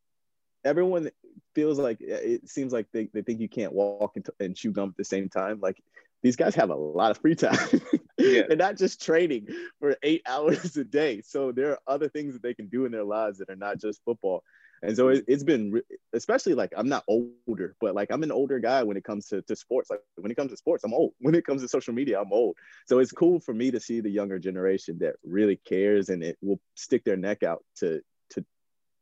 everyone 0.64 1.10
feels 1.54 1.78
like 1.78 2.00
eh, 2.02 2.18
it 2.22 2.48
seems 2.48 2.72
like 2.72 2.86
they, 2.92 3.08
they 3.12 3.22
think 3.22 3.40
you 3.40 3.48
can't 3.48 3.72
walk 3.72 4.12
and, 4.16 4.26
and 4.38 4.56
chew 4.56 4.70
gum 4.70 4.90
at 4.90 4.96
the 4.96 5.04
same 5.04 5.28
time. 5.28 5.58
Like 5.60 5.82
these 6.22 6.36
guys 6.36 6.54
have 6.54 6.70
a 6.70 6.74
lot 6.74 7.10
of 7.10 7.18
free 7.18 7.34
time. 7.34 7.80
yeah. 8.20 8.42
They're 8.48 8.56
not 8.56 8.76
just 8.76 9.04
training 9.04 9.48
for 9.78 9.96
eight 10.02 10.22
hours 10.26 10.76
a 10.76 10.84
day. 10.84 11.22
So 11.22 11.52
there 11.52 11.72
are 11.72 11.78
other 11.86 12.08
things 12.08 12.34
that 12.34 12.42
they 12.42 12.54
can 12.54 12.68
do 12.68 12.84
in 12.84 12.92
their 12.92 13.04
lives 13.04 13.38
that 13.38 13.50
are 13.50 13.56
not 13.56 13.78
just 13.78 14.02
football. 14.04 14.42
And 14.82 14.96
so 14.96 15.08
it, 15.08 15.24
has 15.28 15.44
been, 15.44 15.82
especially 16.14 16.54
like 16.54 16.72
I'm 16.74 16.88
not 16.88 17.04
older, 17.06 17.76
but 17.80 17.94
like 17.94 18.10
I'm 18.10 18.22
an 18.22 18.32
older 18.32 18.58
guy 18.58 18.82
when 18.82 18.96
it 18.96 19.04
comes 19.04 19.26
to, 19.26 19.42
to 19.42 19.54
sports. 19.54 19.90
Like 19.90 20.00
when 20.16 20.30
it 20.30 20.36
comes 20.36 20.52
to 20.52 20.56
sports, 20.56 20.84
I'm 20.84 20.94
old. 20.94 21.12
When 21.20 21.34
it 21.34 21.44
comes 21.44 21.60
to 21.62 21.68
social 21.68 21.92
media, 21.92 22.20
I'm 22.20 22.32
old. 22.32 22.56
So 22.86 22.98
it's 22.98 23.12
cool 23.12 23.40
for 23.40 23.52
me 23.52 23.70
to 23.72 23.80
see 23.80 24.00
the 24.00 24.08
younger 24.08 24.38
generation 24.38 24.98
that 25.00 25.16
really 25.22 25.56
cares 25.56 26.08
and 26.08 26.22
it 26.22 26.38
will 26.40 26.60
stick 26.76 27.04
their 27.04 27.16
neck 27.16 27.42
out 27.42 27.62
to 27.76 28.00
to 28.30 28.44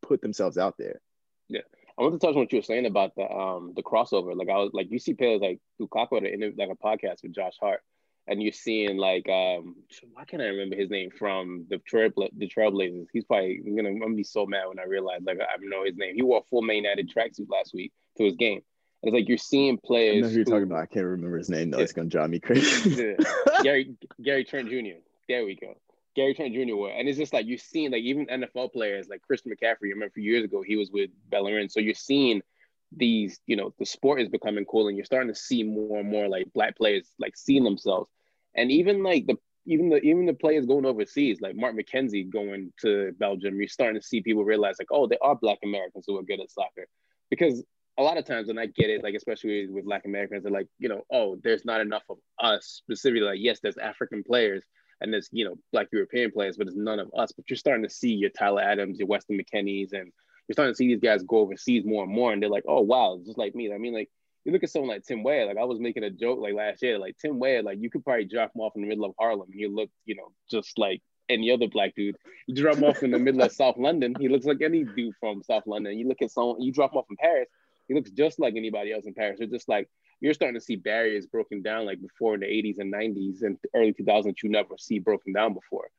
put 0.02 0.20
themselves 0.20 0.58
out 0.58 0.74
there. 0.78 1.00
Yeah. 1.48 1.60
I 1.98 2.02
want 2.02 2.14
to 2.14 2.18
touch 2.18 2.34
on 2.34 2.40
what 2.40 2.52
you 2.52 2.58
were 2.58 2.62
saying 2.62 2.86
about 2.86 3.14
the 3.16 3.28
um 3.30 3.72
the 3.76 3.82
crossover. 3.82 4.36
Like 4.36 4.48
I 4.48 4.56
was 4.56 4.70
like 4.72 4.90
you 4.90 4.98
see 4.98 5.14
players 5.14 5.40
like 5.40 5.60
Lukaku 5.80 6.24
in 6.24 6.54
like 6.56 6.70
a 6.70 6.76
podcast 6.76 7.22
with 7.22 7.34
Josh 7.34 7.54
Hart, 7.60 7.82
and 8.28 8.42
you're 8.42 8.52
seeing 8.52 8.96
like 8.96 9.28
um 9.28 9.74
why 10.12 10.24
can't 10.24 10.42
I 10.42 10.46
remember 10.46 10.76
his 10.76 10.90
name 10.90 11.10
from 11.10 11.66
the 11.70 11.78
Trail 11.78 12.10
the 12.36 12.48
Trailblazers? 12.48 13.06
He's 13.12 13.24
probably 13.24 13.60
I'm 13.66 13.74
gonna 13.74 13.88
I'm 13.88 13.98
gonna 13.98 14.14
be 14.14 14.22
so 14.22 14.46
mad 14.46 14.68
when 14.68 14.78
I 14.78 14.84
realize 14.84 15.20
like 15.24 15.40
I 15.40 15.56
know 15.60 15.84
his 15.84 15.96
name. 15.96 16.14
He 16.14 16.22
wore 16.22 16.42
full 16.48 16.62
Man 16.62 16.76
United 16.76 17.10
tracksuit 17.10 17.48
last 17.50 17.74
week 17.74 17.92
to 18.18 18.24
his 18.24 18.36
game. 18.36 18.60
And 19.02 19.08
it's 19.08 19.14
like 19.14 19.28
you're 19.28 19.38
seeing 19.38 19.78
players. 19.78 20.16
I 20.16 20.20
know 20.20 20.28
who 20.28 20.34
you're 20.34 20.44
who, 20.44 20.50
talking 20.50 20.64
about. 20.64 20.82
I 20.82 20.86
can't 20.86 21.06
remember 21.06 21.38
his 21.38 21.48
name 21.48 21.70
though. 21.70 21.78
Yeah. 21.78 21.84
It's 21.84 21.92
gonna 21.92 22.08
drive 22.08 22.30
me 22.30 22.38
crazy. 22.38 23.16
Gary 23.62 23.94
Gary 24.22 24.44
Trent 24.44 24.68
Jr. 24.68 25.00
There 25.28 25.44
we 25.44 25.56
go. 25.56 25.74
Gary 26.14 26.34
Trent 26.34 26.52
Jr. 26.52 26.74
were. 26.74 26.90
And 26.90 27.08
it's 27.08 27.18
just 27.18 27.32
like 27.32 27.46
you're 27.46 27.58
seeing 27.58 27.92
like 27.92 28.02
even 28.02 28.26
NFL 28.26 28.72
players 28.72 29.08
like 29.08 29.22
Christian 29.22 29.52
McCaffrey, 29.52 29.84
I 29.84 29.94
remember 29.94 30.06
a 30.06 30.10
few 30.10 30.24
years 30.24 30.44
ago, 30.44 30.62
he 30.62 30.76
was 30.76 30.90
with 30.90 31.10
Bellerin. 31.30 31.68
So 31.68 31.80
you're 31.80 31.94
seeing 31.94 32.42
these, 32.90 33.38
you 33.46 33.54
know, 33.54 33.72
the 33.78 33.86
sport 33.86 34.20
is 34.20 34.28
becoming 34.28 34.64
cool 34.64 34.88
and 34.88 34.96
you're 34.96 35.04
starting 35.04 35.32
to 35.32 35.38
see 35.38 35.62
more 35.62 36.00
and 36.00 36.10
more 36.10 36.28
like 36.28 36.52
black 36.52 36.76
players 36.76 37.08
like 37.18 37.36
seeing 37.36 37.62
themselves. 37.62 38.10
And 38.58 38.70
even 38.72 39.02
like 39.02 39.26
the 39.26 39.36
even 39.66 39.88
the 39.88 39.98
even 39.98 40.26
the 40.26 40.34
players 40.34 40.66
going 40.66 40.86
overseas, 40.86 41.40
like 41.40 41.56
Mark 41.56 41.76
McKenzie 41.76 42.28
going 42.28 42.72
to 42.80 43.12
Belgium, 43.18 43.56
you're 43.58 43.68
starting 43.68 44.00
to 44.00 44.06
see 44.06 44.20
people 44.20 44.44
realize 44.44 44.76
like, 44.78 44.88
oh, 44.90 45.06
there 45.06 45.22
are 45.22 45.36
Black 45.36 45.58
Americans 45.62 46.04
who 46.06 46.18
are 46.18 46.22
good 46.22 46.40
at 46.40 46.50
soccer. 46.50 46.86
Because 47.30 47.62
a 47.98 48.02
lot 48.02 48.16
of 48.16 48.24
times, 48.24 48.48
and 48.48 48.58
I 48.58 48.66
get 48.66 48.90
it, 48.90 49.02
like 49.02 49.14
especially 49.14 49.68
with 49.68 49.84
Black 49.84 50.04
Americans, 50.04 50.42
they're 50.42 50.52
like, 50.52 50.68
you 50.78 50.88
know, 50.88 51.02
oh, 51.12 51.36
there's 51.42 51.64
not 51.64 51.80
enough 51.80 52.04
of 52.08 52.18
us 52.40 52.66
specifically. 52.66 53.26
Like, 53.26 53.40
yes, 53.40 53.60
there's 53.60 53.78
African 53.78 54.22
players 54.24 54.64
and 55.00 55.12
there's 55.12 55.28
you 55.32 55.44
know 55.44 55.56
Black 55.72 55.88
European 55.92 56.30
players, 56.30 56.56
but 56.56 56.66
there's 56.66 56.76
none 56.76 56.98
of 56.98 57.10
us. 57.16 57.32
But 57.32 57.48
you're 57.48 57.56
starting 57.56 57.84
to 57.84 57.90
see 57.90 58.14
your 58.14 58.30
Tyler 58.30 58.62
Adams, 58.62 58.98
your 58.98 59.08
Weston 59.08 59.38
McKennies, 59.38 59.92
and 59.92 60.10
you're 60.48 60.54
starting 60.54 60.72
to 60.72 60.76
see 60.76 60.88
these 60.88 61.00
guys 61.00 61.22
go 61.22 61.38
overseas 61.38 61.84
more 61.84 62.04
and 62.04 62.12
more, 62.12 62.32
and 62.32 62.42
they're 62.42 62.50
like, 62.50 62.64
oh 62.66 62.80
wow, 62.80 63.20
just 63.24 63.38
like 63.38 63.54
me. 63.54 63.72
I 63.72 63.78
mean, 63.78 63.94
like 63.94 64.10
you 64.48 64.52
look 64.54 64.64
at 64.64 64.70
someone 64.70 64.88
like 64.88 65.04
Tim 65.04 65.22
Weah, 65.22 65.44
like 65.44 65.58
I 65.58 65.64
was 65.64 65.78
making 65.78 66.04
a 66.04 66.10
joke 66.10 66.38
like 66.40 66.54
last 66.54 66.82
year, 66.82 66.98
like 66.98 67.18
Tim 67.18 67.38
Weah, 67.38 67.60
like 67.62 67.76
you 67.82 67.90
could 67.90 68.02
probably 68.02 68.24
drop 68.24 68.50
him 68.54 68.62
off 68.62 68.72
in 68.76 68.80
the 68.80 68.88
middle 68.88 69.04
of 69.04 69.12
Harlem 69.18 69.42
and 69.42 69.54
he 69.54 69.66
look, 69.66 69.90
you 70.06 70.14
know, 70.14 70.32
just 70.50 70.78
like 70.78 71.02
any 71.28 71.50
other 71.50 71.68
black 71.68 71.94
dude. 71.94 72.16
You 72.46 72.54
drop 72.54 72.78
him 72.78 72.84
off 72.84 73.02
in 73.02 73.10
the 73.10 73.18
middle 73.18 73.42
of 73.42 73.52
South 73.52 73.76
London, 73.76 74.14
he 74.18 74.30
looks 74.30 74.46
like 74.46 74.62
any 74.62 74.84
dude 74.84 75.12
from 75.20 75.42
South 75.42 75.64
London. 75.66 75.98
You 75.98 76.08
look 76.08 76.22
at 76.22 76.30
someone, 76.30 76.62
you 76.62 76.72
drop 76.72 76.94
him 76.94 76.96
off 76.96 77.04
in 77.10 77.16
Paris, 77.16 77.50
he 77.88 77.94
looks 77.94 78.10
just 78.10 78.38
like 78.38 78.54
anybody 78.56 78.90
else 78.90 79.04
in 79.04 79.12
Paris. 79.12 79.38
It's 79.38 79.52
just 79.52 79.68
like 79.68 79.86
you're 80.20 80.32
starting 80.32 80.58
to 80.58 80.64
see 80.64 80.76
barriers 80.76 81.26
broken 81.26 81.60
down 81.60 81.84
like 81.84 82.00
before 82.00 82.32
in 82.32 82.40
the 82.40 82.46
80s 82.46 82.78
and 82.78 82.90
90s 82.90 83.42
and 83.42 83.58
early 83.76 83.92
2000s 83.92 84.34
you 84.42 84.48
never 84.48 84.78
see 84.78 84.98
broken 84.98 85.34
down 85.34 85.52
before. 85.52 85.90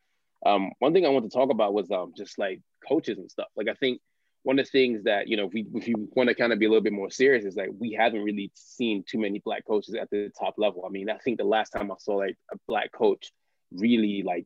Um, 0.44 0.72
one 0.80 0.92
thing 0.94 1.06
I 1.06 1.10
want 1.10 1.30
to 1.30 1.38
talk 1.38 1.52
about 1.52 1.76
was 1.76 1.92
um, 1.92 2.14
just 2.18 2.40
like 2.40 2.62
coaches 2.88 3.20
and 3.20 3.30
stuff. 3.30 3.50
Like 3.56 3.68
I 3.70 3.76
think 3.76 4.02
one 4.44 4.58
of 4.58 4.66
the 4.66 4.72
things 4.72 5.04
that 5.04 5.28
you 5.28 5.38
know 5.38 5.48
if, 5.48 5.54
we, 5.54 5.66
if 5.76 5.88
you 5.88 6.10
want 6.16 6.30
to 6.30 6.36
kind 6.36 6.54
of 6.54 6.60
be 6.60 6.66
a 6.66 6.70
little 6.70 6.84
bit 6.84 6.94
more 6.94 7.12
serious 7.12 7.46
is 7.46 7.56
like 7.56 7.70
we 7.78 7.94
haven't 7.94 8.24
really 8.24 8.52
seen 8.54 9.04
too 9.08 9.20
many 9.20 9.40
black 9.40 9.66
coaches 9.66 9.96
at 9.96 10.10
the 10.10 10.32
top 10.38 10.56
level. 10.58 10.84
I 10.86 10.90
mean 10.90 11.10
i 11.10 11.18
think 11.18 11.38
the 11.38 11.44
last 11.44 11.72
time 11.72 11.92
i 11.92 11.96
saw 12.00 12.16
like 12.16 12.38
a 12.52 12.58
black 12.68 12.92
coach 12.92 13.32
really 13.72 14.24
like 14.24 14.46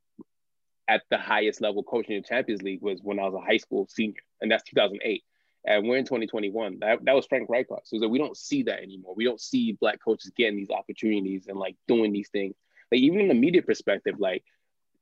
at 0.88 1.04
the 1.10 1.18
highest 1.18 1.62
level 1.62 1.84
coaching 1.84 2.16
in 2.16 2.22
the 2.22 2.28
champions 2.28 2.62
league 2.62 2.82
was 2.82 3.00
when 3.02 3.20
i 3.20 3.24
was 3.24 3.34
a 3.34 3.40
high 3.40 3.58
school 3.58 3.88
senior 3.90 4.22
and 4.42 4.52
that's 4.52 4.64
2008 4.64 5.24
and 5.66 5.88
we're 5.88 5.96
in 5.96 6.04
2021 6.04 6.80
that, 6.80 7.04
that 7.06 7.16
was 7.16 7.26
frank 7.26 7.50
rijkaard 7.50 7.80
so 7.86 8.00
that 8.00 8.10
we 8.10 8.18
don't 8.18 8.38
see 8.38 8.64
that 8.64 8.82
anymore. 8.82 9.14
We 9.16 9.24
don't 9.24 9.40
see 9.40 9.74
black 9.74 10.00
coaches 10.04 10.32
getting 10.36 10.58
these 10.58 10.70
opportunities 10.70 11.48
and 11.48 11.58
like 11.58 11.76
doing 11.88 12.12
these 12.12 12.30
things. 12.30 12.56
Like 12.92 13.02
even 13.02 13.22
in 13.22 13.28
the 13.28 13.34
media 13.34 13.62
perspective 13.62 14.16
like 14.20 14.44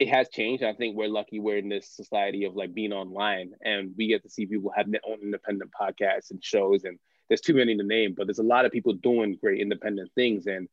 it 0.02 0.10
has 0.10 0.30
changed. 0.30 0.64
I 0.64 0.74
think 0.74 0.98
we're 0.98 1.08
lucky 1.08 1.40
we're 1.40 1.60
in 1.60 1.70
this 1.70 1.88
society 1.88 2.46
of 2.46 2.56
like 2.56 2.74
being 2.74 2.92
online 2.92 3.52
and 3.64 3.92
we 3.96 4.08
get 4.08 4.24
to 4.24 4.32
see 4.32 4.48
people 4.48 4.74
have 4.76 4.90
their 4.90 5.00
own 5.08 5.20
independent 5.22 5.70
podcasts 5.80 6.32
and 6.32 6.44
shows 6.44 6.86
and 6.86 6.98
there's 7.30 7.40
too 7.40 7.54
many 7.54 7.78
to 7.78 7.84
name, 7.84 8.16
but 8.18 8.26
there's 8.26 8.40
a 8.40 8.44
lot 8.44 8.66
of 8.66 8.72
people 8.72 8.94
doing 8.94 9.38
great 9.40 9.62
independent 9.62 10.10
things 10.16 10.48
and 10.48 10.68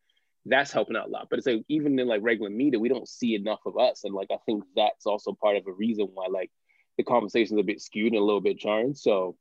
that's 0.47 0.73
helping 0.73 0.97
out 0.97 1.09
a 1.09 1.11
lot. 1.11 1.27
But 1.29 1.41
it's 1.41 1.47
like 1.47 1.63
even 1.69 1.99
in 1.99 2.09
like 2.09 2.23
regular 2.23 2.49
media, 2.49 2.81
we 2.81 2.89
don't 2.89 3.07
see 3.07 3.35
enough 3.35 3.61
of 3.67 3.77
us. 3.77 4.05
And 4.05 4.15
like 4.15 4.29
I 4.31 4.39
think 4.47 4.65
that's 4.75 5.05
also 5.05 5.37
part 5.39 5.59
of 5.59 5.67
a 5.67 5.73
reason 5.73 6.09
why 6.15 6.29
like 6.29 6.51
the 6.97 7.05
conversation's 7.05 7.61
a 7.61 7.65
bit 7.65 7.83
skewed 7.83 8.15
and 8.15 8.23
a 8.23 8.25
little 8.25 8.41
bit 8.41 8.59
jarring. 8.59 8.95
So 8.95 9.37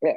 yeah. 0.00 0.12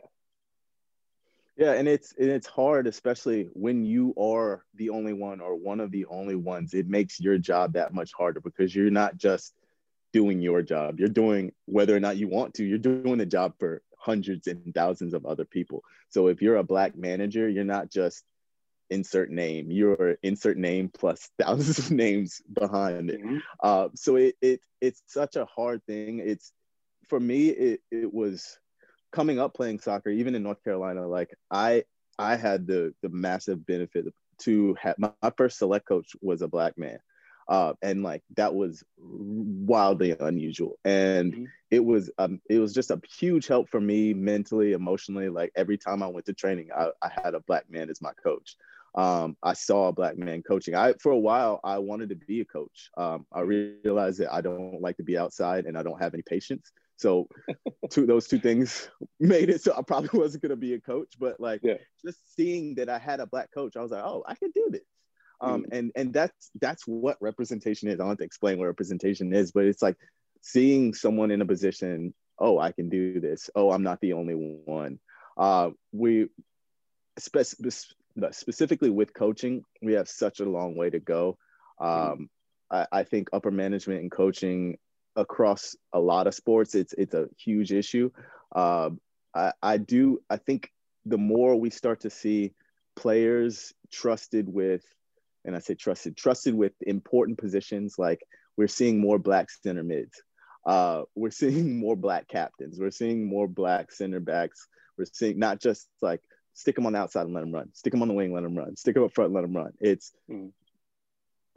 Yeah, 1.58 1.72
and 1.72 1.88
it's 1.88 2.14
and 2.20 2.30
it's 2.30 2.48
hard, 2.48 2.86
especially 2.86 3.50
when 3.54 3.86
you 3.86 4.14
are 4.18 4.66
the 4.76 4.90
only 4.90 5.14
one 5.14 5.40
or 5.40 5.56
one 5.56 5.80
of 5.80 5.90
the 5.90 6.06
only 6.08 6.36
ones. 6.36 6.74
It 6.74 6.88
makes 6.88 7.20
your 7.20 7.38
job 7.38 7.74
that 7.74 7.94
much 7.94 8.12
harder 8.14 8.42
because 8.42 8.76
you're 8.76 8.90
not 8.90 9.16
just 9.18 9.54
doing 10.12 10.42
your 10.42 10.62
job. 10.62 11.00
You're 11.00 11.08
doing 11.08 11.54
whether 11.66 11.96
or 11.96 12.00
not 12.00 12.18
you 12.18 12.28
want 12.28 12.56
to. 12.56 12.66
You're 12.66 12.78
doing 12.78 13.18
the 13.18 13.26
job 13.26 13.54
for 13.58 13.82
hundreds 13.98 14.48
and 14.48 14.74
thousands 14.74 15.14
of 15.14 15.26
other 15.26 15.46
people. 15.46 15.84
So 16.10 16.28
if 16.28 16.42
you're 16.42 16.58
a 16.58 16.64
black 16.64 16.96
manager, 16.98 17.48
you're 17.48 17.64
not 17.64 17.90
just 17.90 18.24
insert 18.90 19.32
name. 19.32 19.72
You're 19.72 20.18
insert 20.24 20.58
name 20.58 20.90
plus 20.90 21.30
thousands 21.40 21.80
of 21.80 21.92
names 21.92 22.42
behind 22.52 23.10
it. 23.10 23.22
Mm-hmm. 23.22 23.38
Uh, 23.62 23.90
so 23.96 24.18
it, 24.18 24.36
it 24.42 24.60
it's 24.82 25.02
such 25.08 25.38
a 25.38 25.46
hard 25.46 25.86
thing. 25.86 26.20
It's 26.20 26.52
for 27.08 27.20
me. 27.20 27.48
It 27.48 27.82
it 27.92 28.14
was 28.14 28.60
coming 29.16 29.40
up 29.40 29.54
playing 29.54 29.80
soccer, 29.80 30.10
even 30.10 30.36
in 30.36 30.44
North 30.44 30.64
Carolina, 30.64 31.08
like 31.08 31.34
I 31.50 31.86
I 32.20 32.36
had 32.36 32.68
the 32.68 32.94
the 33.02 33.10
massive 33.10 33.66
benefit 33.66 34.06
to 34.40 34.76
have 34.80 34.96
my, 35.00 35.12
my 35.24 35.32
first 35.38 35.58
select 35.58 35.88
coach 35.88 36.16
was 36.22 36.42
a 36.42 36.48
black 36.48 36.78
man. 36.78 37.00
Uh, 37.48 37.74
and 37.84 38.02
like 38.02 38.24
that 38.36 38.56
was 38.56 38.84
wildly 38.98 40.16
unusual 40.20 40.80
and 40.84 41.32
mm-hmm. 41.32 41.44
it 41.70 41.86
was 41.86 42.10
um, 42.18 42.42
it 42.50 42.58
was 42.58 42.74
just 42.74 42.90
a 42.90 43.00
huge 43.20 43.46
help 43.46 43.70
for 43.70 43.80
me 43.80 44.16
mentally 44.16 44.72
emotionally 44.72 45.30
like 45.30 45.52
every 45.56 45.78
time 45.78 46.02
i 46.02 46.08
went 46.08 46.26
to 46.26 46.34
training 46.34 46.70
i, 46.76 46.88
I 47.04 47.12
had 47.24 47.36
a 47.36 47.40
black 47.42 47.70
man 47.70 47.92
as 47.92 48.02
my 48.02 48.14
coach 48.14 48.56
um, 48.96 49.36
i 49.44 49.54
saw 49.54 49.88
a 49.88 49.94
black 49.94 50.18
man 50.18 50.42
coaching 50.42 50.76
i 50.76 50.94
for 51.02 51.12
a 51.12 51.18
while 51.18 51.60
i 51.64 51.78
wanted 51.78 52.10
to 52.10 52.16
be 52.16 52.42
a 52.42 52.46
coach 52.46 52.90
um, 52.98 53.26
i 53.34 53.42
realized 53.42 54.20
that 54.20 54.34
i 54.34 54.42
don't 54.42 54.82
like 54.82 54.98
to 54.98 55.04
be 55.04 55.18
outside 55.18 55.66
and 55.66 55.78
i 55.78 55.84
don't 55.84 56.02
have 56.02 56.14
any 56.14 56.24
patience 56.24 56.72
so 56.98 57.28
two 57.90 58.06
those 58.06 58.28
two 58.28 58.40
things 58.40 58.90
made 59.20 59.50
it 59.50 59.62
so 59.62 59.74
I 59.78 59.82
probably 59.82 60.10
wasn't 60.20 60.44
gonna 60.44 60.56
be 60.56 60.74
a 60.74 60.82
coach, 60.82 61.16
but 61.20 61.40
like 61.40 61.62
yeah. 61.64 61.78
just 62.06 62.36
seeing 62.36 62.76
that 62.76 62.90
I 62.90 62.98
had 62.98 63.20
a 63.20 63.28
black 63.28 63.52
coach, 63.54 63.76
I 63.76 63.82
was 63.82 63.92
like, 63.92 64.04
oh, 64.04 64.24
I 64.28 64.36
can 64.36 64.52
do 64.52 64.68
this. 64.70 64.82
Um, 65.42 65.64
mm. 65.64 65.78
and 65.78 65.92
and 65.96 66.14
that's 66.14 66.52
that's 66.62 66.84
what 66.88 67.18
representation 67.20 67.90
is. 67.90 67.96
I 67.96 67.98
don't 67.98 68.10
have 68.10 68.18
to 68.20 68.24
explain 68.24 68.58
what 68.58 68.66
representation 68.66 69.34
is, 69.34 69.52
but 69.52 69.66
it's 69.66 69.82
like 69.82 69.98
seeing 70.42 70.94
someone 70.94 71.32
in 71.32 71.42
a 71.42 71.46
position, 71.46 72.14
oh, 72.40 72.60
I 72.60 72.72
can 72.72 72.90
do 72.90 73.20
this. 73.20 73.50
Oh, 73.56 73.72
I'm 73.72 73.84
not 73.84 74.00
the 74.00 74.14
only 74.14 74.34
one. 74.34 75.00
Uh, 75.38 75.72
we 75.92 76.28
spe- 78.18 78.34
specifically 78.34 78.90
with 78.90 79.14
coaching, 79.14 79.64
we 79.82 79.94
have 79.94 80.08
such 80.08 80.40
a 80.40 80.50
long 80.50 80.76
way 80.76 80.90
to 80.90 81.00
go. 81.00 81.38
Um. 81.80 82.30
I, 82.72 82.88
I 82.92 83.04
think 83.04 83.30
upper 83.32 83.52
management 83.52 84.02
and 84.02 84.12
coaching 84.12 84.78
across 85.16 85.76
a 85.94 86.00
lot 86.00 86.28
of 86.28 86.34
sports. 86.34 86.76
It's 86.76 86.94
it's 86.94 87.14
a 87.14 87.28
huge 87.38 87.72
issue. 87.72 88.12
Uh, 88.54 88.92
I, 89.34 89.54
I 89.62 89.78
do. 89.78 90.20
I 90.30 90.38
think 90.38 90.72
the 91.06 91.18
more 91.18 91.56
we 91.56 91.70
start 91.70 92.02
to 92.02 92.10
see 92.10 92.54
players 92.96 93.74
trusted 93.92 94.52
with, 94.52 94.84
and 95.44 95.56
I 95.56 95.60
say 95.60 95.76
trusted, 95.76 96.18
trusted 96.18 96.56
with 96.56 96.74
important 96.82 97.38
positions, 97.38 97.96
like 97.98 98.22
we're 98.58 98.68
seeing 98.68 99.00
more 99.00 99.20
black 99.20 99.50
center 99.50 99.84
mids. 99.84 100.22
Uh, 100.66 101.04
we're 101.16 101.32
seeing 101.42 101.80
more 101.80 101.96
black 101.96 102.28
captains. 102.28 102.80
We're 102.80 102.92
seeing 102.92 103.26
more 103.26 103.48
black 103.48 103.92
center 103.92 104.20
backs. 104.20 104.68
We're 104.98 105.06
seeing 105.06 105.40
not 105.40 105.60
just 105.60 105.88
like 106.02 106.22
stick 106.56 106.76
them 106.76 106.88
on 106.88 106.94
the 106.94 107.00
outside 107.00 107.26
and 107.26 107.34
let 107.34 107.42
them 107.42 107.54
run, 107.54 107.70
stick 107.74 107.92
them 107.92 108.02
on 108.02 108.08
the 108.08 108.14
wing, 108.14 108.34
let 108.34 108.42
them 108.42 108.58
run, 108.58 108.76
stick 108.76 108.96
them 108.96 109.04
up 109.04 109.14
front, 109.14 109.34
let 109.34 109.42
them 109.42 109.56
run. 109.56 109.74
It's 109.80 110.14
mm. 110.32 110.52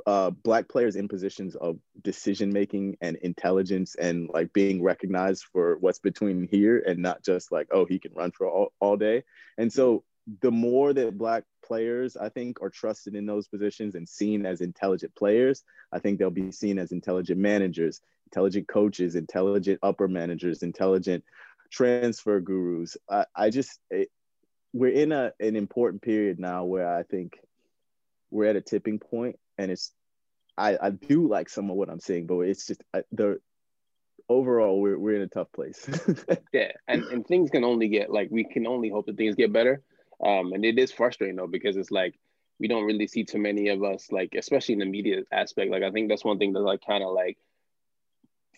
uh, 0.06 0.30
black 0.30 0.68
players 0.68 0.96
in 0.96 1.08
positions 1.08 1.54
of 1.54 1.78
decision 2.02 2.52
making 2.52 2.98
and 3.00 3.16
intelligence 3.16 3.94
and 3.94 4.28
like 4.28 4.52
being 4.52 4.82
recognized 4.82 5.44
for 5.52 5.78
what's 5.78 6.00
between 6.00 6.48
here 6.50 6.82
and 6.84 6.98
not 6.98 7.24
just 7.24 7.50
like 7.50 7.68
oh 7.72 7.86
he 7.86 7.98
can 7.98 8.12
run 8.12 8.32
for 8.32 8.48
all, 8.48 8.72
all 8.80 8.96
day. 8.96 9.22
And 9.56 9.72
so 9.72 10.04
the 10.42 10.50
more 10.50 10.92
that 10.92 11.16
black 11.16 11.44
players 11.64 12.14
i 12.14 12.28
think 12.28 12.60
are 12.60 12.68
trusted 12.68 13.14
in 13.14 13.24
those 13.24 13.48
positions 13.48 13.94
and 13.94 14.06
seen 14.06 14.44
as 14.44 14.60
intelligent 14.60 15.14
players 15.14 15.64
i 15.90 15.98
think 15.98 16.18
they'll 16.18 16.28
be 16.28 16.52
seen 16.52 16.78
as 16.78 16.92
intelligent 16.92 17.40
managers 17.40 18.02
intelligent 18.26 18.68
coaches 18.68 19.14
intelligent 19.14 19.78
upper 19.82 20.06
managers 20.06 20.62
intelligent 20.62 21.24
transfer 21.70 22.40
gurus. 22.40 22.96
I, 23.08 23.26
I 23.34 23.50
just 23.50 23.78
it, 23.90 24.10
we're 24.72 24.92
in 24.92 25.12
a, 25.12 25.32
an 25.40 25.56
important 25.56 26.02
period 26.02 26.38
now 26.38 26.64
where 26.64 26.88
i 26.94 27.02
think 27.02 27.38
we're 28.30 28.46
at 28.46 28.56
a 28.56 28.60
tipping 28.60 28.98
point 28.98 29.38
and 29.56 29.70
it's 29.70 29.92
I, 30.58 30.76
I 30.80 30.90
do 30.90 31.28
like 31.28 31.48
some 31.48 31.70
of 31.70 31.76
what 31.76 31.88
I'm 31.88 32.00
seeing, 32.00 32.26
but 32.26 32.40
it's 32.40 32.66
just 32.66 32.82
I, 32.92 33.02
the 33.12 33.40
overall 34.28 34.80
we're 34.80 34.98
we're 34.98 35.14
in 35.14 35.22
a 35.22 35.28
tough 35.28 35.50
place. 35.52 35.88
yeah, 36.52 36.72
and 36.88 37.04
and 37.04 37.26
things 37.26 37.50
can 37.50 37.64
only 37.64 37.88
get 37.88 38.10
like 38.10 38.28
we 38.30 38.44
can 38.44 38.66
only 38.66 38.90
hope 38.90 39.06
that 39.06 39.16
things 39.16 39.36
get 39.36 39.52
better. 39.52 39.82
Um, 40.22 40.52
and 40.52 40.64
it 40.64 40.78
is 40.78 40.90
frustrating 40.90 41.36
though 41.36 41.46
because 41.46 41.76
it's 41.76 41.92
like 41.92 42.18
we 42.58 42.66
don't 42.66 42.84
really 42.84 43.06
see 43.06 43.22
too 43.22 43.38
many 43.38 43.68
of 43.68 43.84
us 43.84 44.10
like 44.10 44.34
especially 44.36 44.72
in 44.72 44.80
the 44.80 44.86
media 44.86 45.22
aspect. 45.30 45.70
Like 45.70 45.84
I 45.84 45.92
think 45.92 46.08
that's 46.08 46.24
one 46.24 46.38
thing 46.38 46.52
that 46.54 46.60
like 46.60 46.84
kind 46.84 47.04
of 47.04 47.12
like 47.12 47.38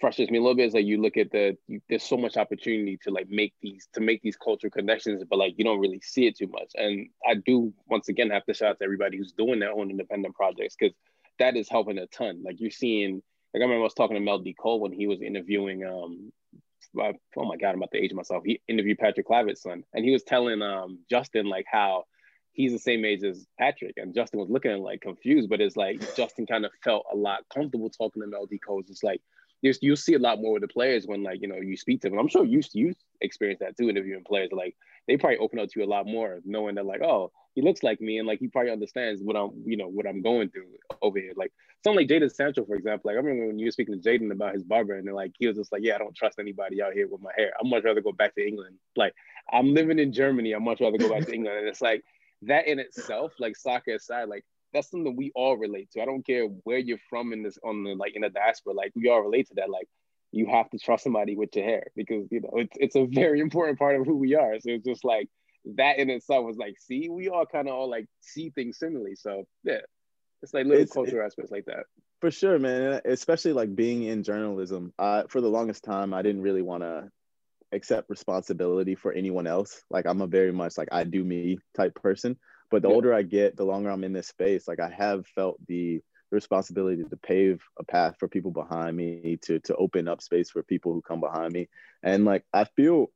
frustrates 0.01 0.31
me 0.31 0.39
a 0.39 0.41
little 0.41 0.57
bit 0.57 0.67
is 0.67 0.75
like 0.75 0.87
you 0.87 1.01
look 1.01 1.17
at 1.17 1.31
the 1.31 1.57
you, 1.67 1.81
there's 1.89 2.03
so 2.03 2.17
much 2.17 2.37
opportunity 2.37 2.99
to 3.03 3.11
like 3.11 3.29
make 3.29 3.53
these 3.61 3.89
to 3.93 4.01
make 4.01 4.23
these 4.23 4.37
cultural 4.37 4.71
connections 4.71 5.23
but 5.29 5.39
like 5.39 5.55
you 5.57 5.65
don't 5.65 5.79
really 5.79 6.01
see 6.01 6.27
it 6.27 6.37
too 6.37 6.49
much 6.49 6.71
and 6.75 7.09
i 7.27 7.35
do 7.35 7.73
once 7.87 8.09
again 8.09 8.31
have 8.31 8.45
to 8.45 8.55
shout 8.55 8.71
out 8.71 8.79
to 8.79 8.85
everybody 8.85 9.17
who's 9.17 9.33
doing 9.33 9.61
their 9.61 9.73
own 9.73 9.91
independent 9.91 10.35
projects 10.35 10.75
because 10.79 10.95
that 11.39 11.57
is 11.57 11.69
helping 11.69 11.99
a 11.99 12.07
ton 12.07 12.43
like 12.45 12.61
you're 12.61 12.71
seeing 12.71 13.23
like 13.53 13.61
i 13.61 13.65
remember 13.65 13.81
i 13.81 13.85
was 13.85 13.95
talking 13.95 14.17
to 14.17 14.21
mel 14.21 14.39
d 14.39 14.55
cole 14.55 14.81
when 14.81 14.93
he 14.93 15.07
was 15.07 15.21
interviewing 15.21 15.85
um 15.85 16.33
oh 16.97 17.45
my 17.45 17.57
god 17.57 17.71
i'm 17.71 17.77
about 17.77 17.91
to 17.93 17.99
age 17.99 18.13
myself 18.13 18.43
he 18.45 18.61
interviewed 18.69 18.99
patrick 18.99 19.29
Kluivert's 19.29 19.63
son 19.63 19.85
and 19.93 20.05
he 20.05 20.11
was 20.11 20.23
telling 20.23 20.63
um 20.63 20.99
justin 21.09 21.47
like 21.47 21.67
how 21.71 22.05
he's 22.53 22.73
the 22.73 22.79
same 22.79 23.05
age 23.05 23.23
as 23.23 23.47
Patrick. 23.59 23.95
And 23.97 24.13
Justin 24.15 24.41
was 24.41 24.51
looking 24.51 24.77
like 24.83 25.01
confused, 25.01 25.49
but 25.49 25.61
it's 25.61 25.77
like 25.77 26.01
Justin 26.17 26.47
kind 26.47 26.65
of 26.65 26.73
felt 26.83 27.07
a 27.13 27.17
lot 27.17 27.45
comfortable 27.53 27.91
talking 27.91 28.23
to 28.23 28.29
Mel 28.29 28.47
D. 28.47 28.59
Cole. 28.59 28.83
It's 28.89 29.05
like, 29.05 29.21
you 29.63 29.75
you'll 29.81 29.97
see 29.97 30.15
a 30.15 30.19
lot 30.19 30.41
more 30.41 30.55
with 30.55 30.63
the 30.63 30.69
players 30.69 31.07
when 31.07 31.23
like 31.23 31.41
you 31.43 31.49
know 31.49 31.57
you 31.57 31.77
speak 31.77 32.01
to 32.03 32.11
them. 32.11 32.19
I'm 32.19 32.29
sure 32.29 32.45
you 32.45 32.61
you 32.73 32.95
experience 33.21 33.61
that 33.61 33.77
too 33.77 33.89
interviewing 33.89 34.25
players. 34.25 34.51
Like 34.53 34.77
they 35.07 35.17
probably 35.17 35.39
open 35.39 35.59
up 35.59 35.69
to 35.69 35.81
you 35.81 35.87
a 35.87 35.89
lot 35.89 36.07
more, 36.07 36.41
knowing 36.45 36.77
that 36.77 36.87
like 36.87 37.03
oh 37.03 37.33
he 37.55 37.63
looks 37.63 37.83
like 37.83 38.01
me 38.01 38.19
and 38.19 38.29
like 38.29 38.39
he 38.39 38.49
probably 38.49 38.71
understands 38.71 39.23
what 39.23 39.37
I'm 39.37 39.51
you 39.67 39.77
know 39.77 39.89
what 39.89 40.07
I'm 40.07 40.23
going 40.23 40.51
through 40.51 40.67
over 41.03 41.19
here. 41.19 41.33
Like 41.37 41.53
something 41.85 41.99
like 41.99 42.09
Jadon 42.09 42.33
Sancho 42.33 42.65
for 42.65 42.77
example. 42.77 43.11
Like 43.11 43.15
I 43.15 43.21
remember 43.21 43.49
when 43.49 43.59
you 43.59 43.67
were 43.67 43.73
speaking 43.73 44.01
to 44.01 44.09
Jadon 44.09 44.33
about 44.33 44.55
his 44.55 44.65
barber 44.65 44.95
and 44.95 45.13
like 45.13 45.33
he 45.39 45.47
was 45.47 45.57
just 45.57 45.73
like 45.73 45.83
yeah 45.85 45.97
I 45.97 45.99
don't 45.99 46.17
trust 46.17 46.39
anybody 46.39 46.83
out 46.83 46.93
here 46.93 47.09
with 47.09 47.21
my 47.21 47.33
hair. 47.37 47.53
I'd 47.61 47.69
much 47.69 47.85
rather 47.85 48.01
go 48.01 48.13
back 48.13 48.35
to 48.37 48.47
England. 48.47 48.77
Like 48.97 49.15
I'm 49.53 49.75
living 49.75 49.99
in 49.99 50.13
Germany. 50.13 50.55
I'd 50.55 50.63
much 50.63 50.81
rather 50.81 50.99
go 50.99 51.11
back 51.11 51.27
to 51.27 51.35
England. 51.35 51.59
And 51.59 51.69
it's 51.69 51.83
like 51.83 52.03
that 52.43 52.67
in 52.67 52.79
itself, 52.79 53.33
like 53.39 53.57
soccer 53.57 53.95
aside, 53.95 54.29
like 54.29 54.45
that's 54.73 54.91
something 54.91 55.17
we 55.17 55.33
all 55.35 55.57
relate 55.57 55.91
to. 55.93 56.03
I 56.03 56.05
don't 56.05 56.25
care 56.25 56.45
where 56.45 56.79
you're 56.79 56.99
from 57.09 57.33
in 57.33 57.43
this 57.43 57.59
on 57.65 57.85
the 57.85 57.95
like 57.95 58.15
in 58.15 58.23
the 58.23 58.31
diaspora, 58.31 58.75
like 58.75 58.93
we 58.95 59.09
all 59.09 59.23
relate 59.23 59.49
to 59.49 59.55
that. 59.57 59.71
Like 59.71 59.89
you 60.33 60.47
have 60.47 60.71
to 60.71 60.79
trust 60.79 61.05
somebody 61.05 61.37
with 61.37 61.55
your 61.57 61.65
hair 61.65 61.87
because 61.97 62.29
you 62.31 62.41
know 62.41 62.51
it's 62.55 62.77
it's 62.77 62.97
a 62.97 63.07
very 63.07 63.41
important 63.47 63.79
part 63.79 63.97
of 63.97 64.07
who 64.07 64.17
we 64.17 64.35
are. 64.35 64.55
So 64.61 64.71
it's 64.71 64.85
just 64.85 65.05
like 65.05 65.29
that 65.77 65.99
in 65.99 66.11
itself 66.11 66.45
was 66.45 66.57
like, 66.57 66.77
see, 66.79 67.09
we 67.09 67.29
all 67.29 67.47
kind 67.47 67.69
of 67.69 67.75
all 67.75 67.91
like 67.91 68.07
see 68.21 68.51
things 68.51 68.79
similarly. 68.79 69.17
So 69.17 69.45
yeah, 69.65 69.81
it's 70.43 70.55
like 70.55 70.67
little 70.67 70.83
it's, 70.83 70.93
cultural 70.93 71.23
it, 71.23 71.27
aspects 71.27 71.51
like 71.51 71.67
that. 71.67 71.85
For 72.21 72.31
sure, 72.31 72.59
man. 72.59 73.01
Especially 73.05 73.53
like 73.53 73.75
being 73.75 74.05
in 74.05 74.23
journalism. 74.23 74.93
Uh, 74.99 75.25
for 75.29 75.41
the 75.41 75.49
longest 75.49 75.85
time, 75.85 76.13
I 76.13 76.23
didn't 76.23 76.43
really 76.43 76.63
want 76.63 76.83
to 76.83 77.09
accept 77.73 78.11
responsibility 78.11 78.95
for 78.95 79.13
anyone 79.13 79.47
else. 79.47 79.83
Like 79.91 80.07
I'm 80.07 80.21
a 80.21 80.27
very 80.27 80.53
much 80.53 80.77
like 80.77 80.89
I 80.93 81.05
do 81.05 81.23
me 81.25 81.59
type 81.77 81.95
person. 81.95 82.39
But 82.71 82.83
the 82.83 82.89
yeah. 82.89 82.95
older 82.95 83.15
I 83.15 83.23
get, 83.23 83.57
the 83.57 83.65
longer 83.65 83.91
I'm 83.91 84.05
in 84.05 84.13
this 84.13 84.29
space, 84.29 84.69
like 84.69 84.81
I 84.81 84.91
have 84.91 85.27
felt 85.27 85.59
the 85.67 86.03
responsibility 86.31 87.03
to 87.03 87.17
pave 87.17 87.61
a 87.79 87.85
path 87.85 88.17
for 88.19 88.29
people 88.29 88.53
behind 88.53 88.97
me, 88.97 89.39
to 89.43 89.59
to 89.61 89.77
open 89.77 90.09
up 90.09 90.23
space 90.23 90.51
for 90.51 90.63
people 90.63 90.93
who 90.93 91.03
come 91.03 91.21
behind 91.21 91.53
me. 91.53 91.69
And 92.03 92.25
like 92.25 92.45
I 92.53 92.65
feel 92.65 93.11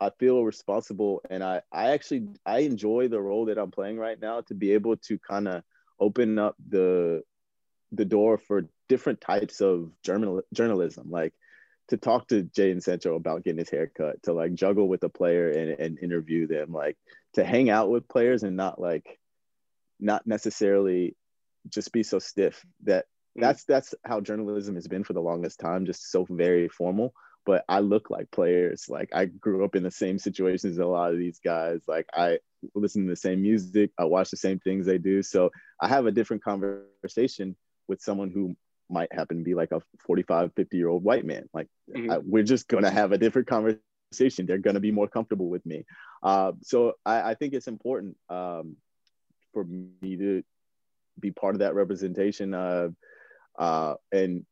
I 0.00 0.10
feel 0.18 0.44
responsible 0.44 1.22
and 1.30 1.42
I 1.42 1.62
I 1.72 1.90
actually 1.92 2.28
I 2.44 2.60
enjoy 2.60 3.08
the 3.08 3.20
role 3.20 3.46
that 3.46 3.58
I'm 3.58 3.70
playing 3.70 3.98
right 3.98 4.20
now 4.20 4.42
to 4.42 4.54
be 4.54 4.72
able 4.72 4.96
to 5.08 5.18
kind 5.18 5.48
of 5.48 5.62
open 5.98 6.38
up 6.38 6.56
the 6.68 7.22
the 7.92 8.04
door 8.04 8.38
for 8.38 8.68
different 8.88 9.20
types 9.20 9.60
of 9.60 9.90
journal 10.02 10.42
journalism. 10.52 11.10
Like 11.10 11.32
to 11.88 11.96
talk 11.96 12.28
to 12.28 12.44
Jadon 12.44 12.82
Sancho 12.82 13.14
about 13.14 13.44
getting 13.44 13.58
his 13.58 13.70
haircut, 13.70 14.22
to 14.24 14.32
like 14.32 14.54
juggle 14.54 14.88
with 14.88 15.02
a 15.04 15.08
player 15.08 15.50
and, 15.50 15.70
and 15.78 15.98
interview 15.98 16.46
them, 16.46 16.72
like 16.72 16.96
to 17.34 17.44
hang 17.44 17.70
out 17.70 17.90
with 17.90 18.08
players 18.08 18.42
and 18.42 18.56
not 18.56 18.80
like 18.80 19.18
not 20.00 20.26
necessarily 20.26 21.16
just 21.68 21.92
be 21.92 22.02
so 22.02 22.18
stiff 22.18 22.64
that 22.84 23.06
mm. 23.36 23.42
that's 23.42 23.64
that's 23.64 23.94
how 24.04 24.20
journalism 24.20 24.74
has 24.74 24.88
been 24.88 25.04
for 25.04 25.12
the 25.12 25.20
longest 25.20 25.60
time, 25.60 25.86
just 25.86 26.10
so 26.10 26.26
very 26.28 26.68
formal. 26.68 27.12
But 27.46 27.64
I 27.68 27.80
look 27.80 28.08
like 28.08 28.30
players. 28.30 28.86
Like 28.88 29.10
I 29.12 29.26
grew 29.26 29.64
up 29.64 29.76
in 29.76 29.82
the 29.82 29.90
same 29.90 30.18
situations 30.18 30.72
as 30.72 30.78
a 30.78 30.86
lot 30.86 31.12
of 31.12 31.18
these 31.18 31.40
guys. 31.44 31.82
Like 31.86 32.06
I 32.14 32.38
listen 32.74 33.04
to 33.04 33.10
the 33.10 33.16
same 33.16 33.42
music, 33.42 33.90
I 33.98 34.04
watch 34.04 34.30
the 34.30 34.38
same 34.38 34.58
things 34.60 34.86
they 34.86 34.98
do. 34.98 35.22
So 35.22 35.50
I 35.80 35.88
have 35.88 36.06
a 36.06 36.12
different 36.12 36.42
conversation 36.42 37.56
with 37.86 38.00
someone 38.00 38.30
who 38.30 38.56
might 38.90 39.12
happen 39.12 39.38
to 39.38 39.44
be 39.44 39.54
like 39.54 39.72
a 39.72 39.80
45 40.00 40.52
50 40.54 40.76
year 40.76 40.88
old 40.88 41.02
white 41.02 41.24
man 41.24 41.48
like 41.52 41.68
mm-hmm. 41.94 42.10
I, 42.10 42.18
we're 42.18 42.42
just 42.42 42.68
going 42.68 42.84
to 42.84 42.90
have 42.90 43.12
a 43.12 43.18
different 43.18 43.48
conversation 43.48 44.46
they're 44.46 44.58
going 44.58 44.74
to 44.74 44.80
be 44.80 44.92
more 44.92 45.08
comfortable 45.08 45.48
with 45.48 45.64
me 45.66 45.84
uh, 46.22 46.52
so 46.62 46.94
I, 47.04 47.30
I, 47.30 47.34
think 47.34 47.52
it's 47.54 47.68
important 47.68 48.16
um, 48.28 48.76
for 49.52 49.64
me 49.64 50.16
to 50.16 50.42
be 51.18 51.30
part 51.30 51.54
of 51.54 51.60
that 51.60 51.74
representation 51.74 52.54
uh, 52.54 52.88
uh, 53.58 53.94
and 54.12 54.44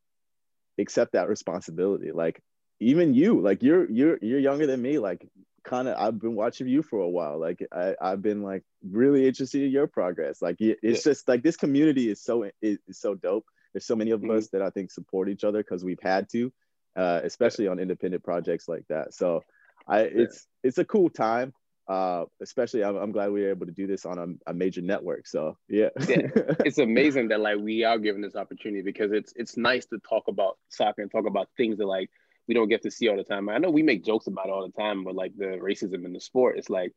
accept 0.78 1.12
that 1.12 1.28
responsibility 1.28 2.12
like 2.12 2.40
even 2.80 3.14
you 3.14 3.40
like 3.40 3.62
you're 3.62 3.88
you're 3.90 4.18
you're 4.20 4.40
younger 4.40 4.66
than 4.66 4.82
me 4.82 4.98
like 4.98 5.28
kind 5.62 5.88
of 5.88 5.96
I've 5.96 6.20
been 6.20 6.34
watching 6.34 6.68
you 6.68 6.82
for 6.82 7.00
a 7.00 7.08
while. 7.08 7.38
Like 7.38 7.64
I, 7.72 7.94
I've 8.00 8.22
been 8.22 8.42
like 8.42 8.64
really 8.88 9.26
interested 9.26 9.62
in 9.62 9.70
your 9.70 9.86
progress. 9.86 10.42
Like 10.42 10.56
it's 10.60 10.80
yeah. 10.82 11.12
just 11.12 11.28
like 11.28 11.42
this 11.42 11.56
community 11.56 12.10
is 12.10 12.22
so 12.22 12.50
is, 12.60 12.78
is 12.88 12.98
so 12.98 13.14
dope. 13.14 13.46
There's 13.73 13.87
so 13.87 13.97
many 13.97 14.11
of 14.11 14.21
mm-hmm. 14.21 14.37
us 14.37 14.49
that 14.49 14.62
I 14.62 14.71
think 14.71 14.91
support 14.91 15.29
each 15.29 15.45
other 15.45 15.59
because 15.62 15.85
we've 15.85 16.02
had 16.02 16.29
to, 16.31 16.52
uh, 16.97 17.21
especially 17.25 17.69
on 17.69 17.79
independent 17.79 18.23
projects 18.23 18.69
like 18.69 18.87
that. 18.88 19.14
So 19.14 19.45
I 19.87 20.00
it's 20.00 20.47
it's 20.62 20.79
a 20.79 20.85
cool 20.85 21.11
time. 21.11 21.52
Uh, 21.88 22.26
especially 22.41 22.85
I'm, 22.85 22.95
I'm, 22.95 23.11
glad 23.11 23.33
we 23.33 23.43
were 23.43 23.50
able 23.50 23.67
to 23.67 23.73
do 23.73 23.88
this 23.88 24.07
on 24.07 24.17
a, 24.47 24.50
a 24.50 24.54
major 24.54 24.80
network. 24.80 25.26
So 25.26 25.58
yeah. 25.69 25.89
yeah. 26.06 26.28
it's 26.65 26.78
amazing 26.78 27.28
that 27.28 27.41
like 27.41 27.58
we 27.58 27.82
are 27.82 27.99
given 27.99 28.23
this 28.23 28.37
opportunity 28.37 28.82
because 28.82 29.11
it's 29.11 29.32
it's 29.35 29.56
nice 29.56 29.85
to 29.87 29.99
talk 29.99 30.28
about 30.28 30.58
soccer 30.69 31.02
and 31.02 31.11
talk 31.11 31.26
about 31.26 31.49
things 31.56 31.78
that 31.78 31.87
like 31.87 32.08
we 32.47 32.54
don't 32.54 32.69
get 32.69 32.82
to 32.82 32.91
see 32.91 33.08
all 33.08 33.17
the 33.17 33.25
time. 33.25 33.49
I 33.49 33.58
know 33.58 33.71
we 33.71 33.82
make 33.82 34.04
jokes 34.04 34.28
about 34.28 34.49
all 34.49 34.65
the 34.65 34.80
time, 34.80 35.02
but 35.04 35.17
like 35.17 35.37
the 35.37 35.58
racism 35.61 36.04
in 36.04 36.13
the 36.13 36.21
sport, 36.21 36.56
it's 36.56 36.71
like 36.71 36.93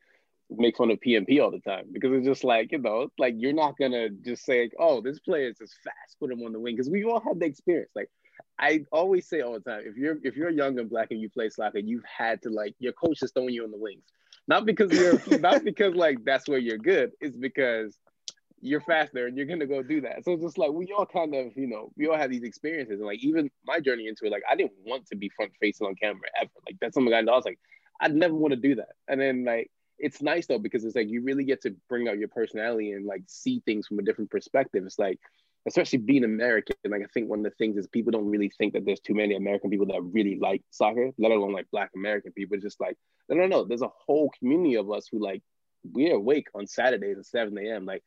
make 0.50 0.78
fun 0.78 0.92
of 0.92 1.00
PMP 1.00 1.42
all 1.42 1.52
the 1.52 1.60
time 1.60 1.86
because 1.92 2.12
it's 2.14 2.26
just 2.26 2.44
like 2.44 2.72
you 2.72 2.78
know, 2.80 3.10
like 3.18 3.36
you're 3.38 3.54
not 3.54 3.78
gonna 3.78 4.10
just 4.10 4.46
say, 4.46 4.70
"Oh, 4.80 5.02
this 5.02 5.20
player 5.20 5.50
is 5.50 5.58
just 5.58 5.76
fast, 5.84 6.20
put 6.20 6.32
him 6.32 6.44
on 6.44 6.54
the 6.54 6.60
wing," 6.60 6.76
because 6.76 6.90
we 6.90 7.04
all 7.04 7.20
had 7.20 7.40
the 7.40 7.46
experience. 7.46 7.92
Like 7.96 8.10
I 8.60 8.86
always 8.92 9.28
say 9.28 9.42
all 9.42 9.54
the 9.54 9.60
time, 9.60 9.84
if 9.86 9.98
you're 9.98 10.18
if 10.24 10.36
you're 10.36 10.50
young 10.50 10.80
and 10.80 10.90
black 10.90 11.12
and 11.12 11.20
you 11.20 11.30
play 11.30 11.50
soccer, 11.50 11.80
you've 11.80 12.06
had 12.06 12.42
to 12.44 12.50
like 12.50 12.76
your 12.80 12.94
coach 12.94 13.22
is 13.22 13.32
throwing 13.32 13.54
you 13.54 13.64
on 13.64 13.72
the 13.72 13.78
wings, 13.78 14.04
not 14.48 14.66
because 14.66 14.92
you're 14.92 15.20
not 15.40 15.64
because 15.64 15.96
like 15.96 16.24
that's 16.24 16.48
where 16.48 16.60
you're 16.60 16.78
good. 16.78 17.12
It's 17.20 17.38
because 17.38 17.98
you're 18.62 18.82
faster 18.82 19.28
and 19.28 19.38
you're 19.38 19.46
gonna 19.46 19.66
go 19.66 19.84
do 19.84 20.02
that. 20.02 20.24
So 20.24 20.34
it's 20.34 20.44
just 20.44 20.58
like 20.58 20.72
we 20.72 20.92
all 20.98 21.06
kind 21.06 21.36
of, 21.36 21.56
you 21.56 21.68
know, 21.68 21.92
we 21.98 22.08
all 22.08 22.18
have 22.18 22.30
these 22.30 22.44
experiences. 22.44 23.00
And 23.00 23.06
like 23.06 23.24
even 23.24 23.50
my 23.66 23.80
journey 23.80 24.08
into 24.08 24.26
it, 24.26 24.32
like 24.32 24.44
I 24.50 24.56
didn't 24.56 24.74
want 24.86 25.06
to 25.08 25.16
be 25.16 25.30
front 25.30 25.52
facing 25.60 25.88
on 25.88 25.96
camera 25.96 26.28
ever. 26.40 26.52
Like 26.66 26.78
that's 26.80 26.94
something 26.94 27.14
I 27.14 27.22
know. 27.22 27.34
I 27.34 27.36
was 27.36 27.46
like, 27.46 27.60
I'd 28.00 28.16
never 28.16 28.34
want 28.34 28.52
to 28.54 28.60
do 28.60 28.76
that. 28.76 28.94
And 29.08 29.20
then 29.20 29.46
like 29.46 29.70
it's 29.98 30.22
nice 30.22 30.48
though 30.48 30.60
because 30.60 30.84
it's 30.84 30.96
like 30.96 31.10
you 31.10 31.22
really 31.22 31.44
get 31.44 31.62
to 31.62 31.76
bring 31.90 32.08
out 32.08 32.18
your 32.18 32.28
personality 32.28 32.92
and 32.92 33.06
like 33.06 33.24
see 33.28 33.62
things 33.66 33.88
from 33.88 34.00
a 34.00 34.04
different 34.04 34.30
perspective. 34.30 34.84
It's 34.86 35.00
like, 35.00 35.20
especially 35.68 36.00
being 36.00 36.24
American, 36.24 36.76
like 36.86 37.02
I 37.02 37.08
think 37.14 37.30
one 37.30 37.40
of 37.40 37.46
the 37.46 37.52
things 37.52 37.78
is 37.78 37.88
people 37.88 38.12
don't 38.12 38.30
really 38.30 38.52
think 38.58 38.74
that 38.74 38.86
there's 38.86 39.00
too 39.00 39.16
many 39.16 39.36
American 39.36 39.70
people 39.70 39.88
that 39.88 40.02
really 40.02 40.38
like 40.40 40.62
soccer, 40.70 41.12
let 41.18 41.32
alone 41.32 41.54
like 41.54 41.68
Black 41.72 41.92
American 41.96 42.34
people. 42.34 42.56
It's 42.56 42.64
just 42.64 42.80
like, 42.80 42.98
no, 43.30 43.36
no, 43.36 43.48
no. 43.48 43.64
There's 43.64 43.82
a 43.82 43.92
whole 44.06 44.32
community 44.38 44.76
of 44.76 44.92
us 44.92 45.08
who 45.12 45.24
like 45.24 45.42
we're 45.92 46.16
awake 46.16 46.48
on 46.54 46.68
Saturdays 46.68 47.18
at 47.18 47.26
7 47.26 47.58
a.m. 47.58 47.86
Like 47.86 48.04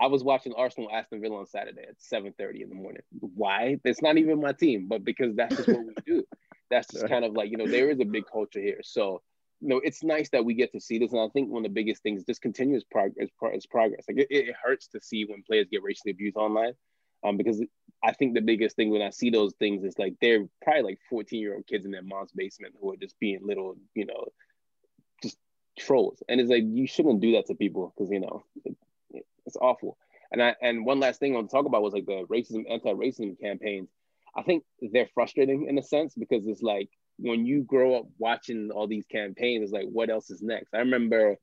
I 0.00 0.06
was 0.06 0.24
watching 0.24 0.54
Arsenal 0.54 0.90
Aston 0.92 1.20
Villa 1.20 1.38
on 1.38 1.46
Saturday 1.46 1.82
at 1.82 1.98
7:30 2.00 2.62
in 2.62 2.68
the 2.68 2.74
morning. 2.74 3.02
Why? 3.20 3.78
It's 3.84 4.02
not 4.02 4.18
even 4.18 4.40
my 4.40 4.52
team, 4.52 4.86
but 4.88 5.04
because 5.04 5.36
that's 5.36 5.56
just 5.56 5.68
what 5.68 5.86
we 5.86 5.94
do. 6.06 6.24
That's 6.70 6.88
just 6.88 7.06
kind 7.08 7.24
of 7.24 7.34
like, 7.34 7.50
you 7.50 7.56
know, 7.56 7.66
there 7.66 7.90
is 7.90 8.00
a 8.00 8.04
big 8.04 8.24
culture 8.30 8.60
here. 8.60 8.80
So 8.82 9.22
you 9.64 9.70
know, 9.70 9.80
it's 9.82 10.04
nice 10.04 10.28
that 10.28 10.44
we 10.44 10.52
get 10.52 10.72
to 10.72 10.80
see 10.80 10.98
this. 10.98 11.12
And 11.12 11.22
I 11.22 11.28
think 11.28 11.50
one 11.50 11.64
of 11.64 11.70
the 11.70 11.74
biggest 11.74 12.02
things, 12.02 12.20
is 12.20 12.26
just 12.26 12.42
continuous 12.42 12.84
progress, 12.84 13.30
is 13.54 13.66
progress. 13.66 14.04
Like 14.06 14.18
it, 14.18 14.26
it, 14.28 14.54
hurts 14.62 14.88
to 14.88 15.00
see 15.00 15.24
when 15.24 15.42
players 15.42 15.68
get 15.70 15.82
racially 15.82 16.10
abused 16.10 16.36
online, 16.36 16.74
um, 17.24 17.38
because 17.38 17.64
I 18.02 18.12
think 18.12 18.34
the 18.34 18.42
biggest 18.42 18.76
thing 18.76 18.90
when 18.90 19.00
I 19.00 19.08
see 19.08 19.30
those 19.30 19.54
things 19.54 19.82
is 19.82 19.98
like 19.98 20.16
they're 20.20 20.44
probably 20.60 20.82
like 20.82 20.98
14 21.08 21.40
year 21.40 21.54
old 21.54 21.66
kids 21.66 21.86
in 21.86 21.92
their 21.92 22.02
mom's 22.02 22.32
basement 22.32 22.74
who 22.78 22.92
are 22.92 22.96
just 22.98 23.18
being 23.18 23.38
little, 23.42 23.76
you 23.94 24.04
know, 24.04 24.26
just 25.22 25.38
trolls. 25.78 26.22
And 26.28 26.42
it's 26.42 26.50
like 26.50 26.64
you 26.66 26.86
shouldn't 26.86 27.22
do 27.22 27.32
that 27.32 27.46
to 27.46 27.54
people 27.54 27.94
because 27.96 28.10
you 28.10 28.20
know 28.20 28.44
it, 28.66 28.76
it's 29.46 29.56
awful. 29.56 29.96
And 30.30 30.42
I 30.42 30.56
and 30.60 30.84
one 30.84 31.00
last 31.00 31.20
thing 31.20 31.32
I 31.32 31.36
want 31.36 31.48
to 31.48 31.56
talk 31.56 31.64
about 31.64 31.80
was 31.80 31.94
like 31.94 32.04
the 32.04 32.26
racism, 32.30 32.70
anti-racism 32.70 33.40
campaigns. 33.40 33.88
I 34.36 34.42
think 34.42 34.62
they're 34.92 35.08
frustrating 35.14 35.68
in 35.68 35.78
a 35.78 35.82
sense 35.82 36.14
because 36.14 36.46
it's 36.46 36.60
like 36.60 36.90
when 37.18 37.46
you 37.46 37.62
grow 37.62 37.96
up 37.96 38.06
watching 38.18 38.70
all 38.70 38.86
these 38.86 39.06
campaigns, 39.06 39.64
it's 39.64 39.72
like, 39.72 39.88
what 39.90 40.10
else 40.10 40.30
is 40.30 40.42
next? 40.42 40.74
I 40.74 40.78
remember 40.78 41.36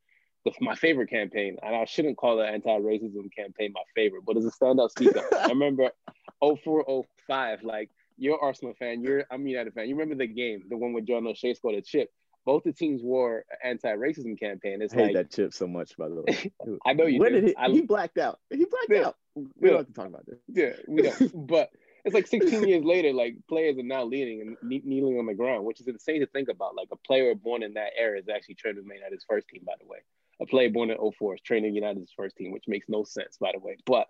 the, 0.46 0.52
my 0.60 0.76
favorite 0.76 1.10
campaign, 1.10 1.58
and 1.62 1.76
I 1.76 1.86
shouldn't 1.86 2.18
call 2.18 2.38
the 2.38 2.46
anti-racism 2.46 3.30
campaign 3.36 3.72
my 3.74 3.82
favorite, 3.96 4.24
but 4.26 4.38
it's 4.38 4.46
a 4.46 4.52
standout 4.52 4.92
speaker. 4.92 5.24
I 5.38 5.48
remember 5.48 5.92
0405, 6.42 7.64
like 7.64 7.90
you're 8.18 8.40
Arsenal 8.40 8.74
fan, 8.74 9.02
you're 9.02 9.26
I'm 9.32 9.46
United 9.48 9.74
fan. 9.74 9.88
You 9.88 9.96
remember 9.96 10.16
the 10.16 10.28
game, 10.28 10.64
the 10.70 10.78
one 10.78 10.94
where 10.94 11.04
John 11.04 11.26
O'Shea 11.28 11.54
scored 11.54 11.76
a 11.76 11.82
chip. 11.82 12.10
Both 12.44 12.64
the 12.64 12.74
teams 12.74 13.04
wore 13.04 13.46
anti-racism 13.64 14.40
campaign. 14.40 14.82
It's 14.82 14.94
I 14.94 14.98
hate 14.98 15.04
like, 15.04 15.14
that 15.14 15.32
chip 15.32 15.54
so 15.54 15.68
much, 15.68 15.96
by 15.96 16.10
the 16.10 16.16
way. 16.16 16.52
I 16.86 16.94
know 16.94 17.06
you. 17.06 17.20
When 17.20 17.34
do. 17.34 17.42
did 17.42 17.50
he? 17.50 17.56
I, 17.56 17.70
he 17.70 17.82
blacked 17.82 18.18
out. 18.18 18.40
He 18.50 18.66
blacked 18.66 18.88
yeah, 18.90 19.08
out. 19.08 19.16
We 19.36 19.46
yeah. 19.62 19.68
don't 19.70 19.78
have 19.78 19.88
to 19.88 19.94
talk 19.94 20.08
about 20.08 20.26
this. 20.26 20.40
Yeah, 20.48 20.72
we 20.88 21.04
don't. 21.04 21.48
but 21.48 21.70
it's 22.06 22.14
like 22.14 22.28
16 22.28 22.64
years 22.68 22.84
later, 22.84 23.14
like 23.14 23.36
players 23.48 23.78
are 23.78 23.84
now 23.84 24.04
leaning 24.04 24.42
and 24.42 24.84
kneeling 24.86 25.20
on 25.20 25.26
the 25.26 25.34
ground, 25.34 25.66
which 25.66 25.80
is 25.80 25.88
insane 25.88 26.22
to 26.22 26.28
think 26.28 26.50
about. 26.50 26.76
Like 26.76 26.90
a 26.92 26.96
player 26.96 27.36
born 27.36 27.64
in 27.64 27.74
that 27.76 27.92
era 27.98 28.20
is 28.20 28.30
actually 28.30 28.56
training 28.56 28.84
United's 28.84 29.26
first 29.28 29.48
team, 29.48 29.62
by 29.66 29.74
the 29.80 29.88
way. 29.88 30.00
A 30.42 30.46
player 30.46 30.70
born 30.70 30.90
in 30.90 30.98
04 30.98 31.36
is 31.36 31.42
training 31.42 31.76
United's 31.76 32.14
first 32.16 32.36
team, 32.36 32.52
which 32.52 32.66
makes 32.68 32.90
no 32.90 33.04
sense, 33.04 33.38
by 33.40 33.52
the 33.54 33.60
way. 33.60 33.78
But 33.86 34.08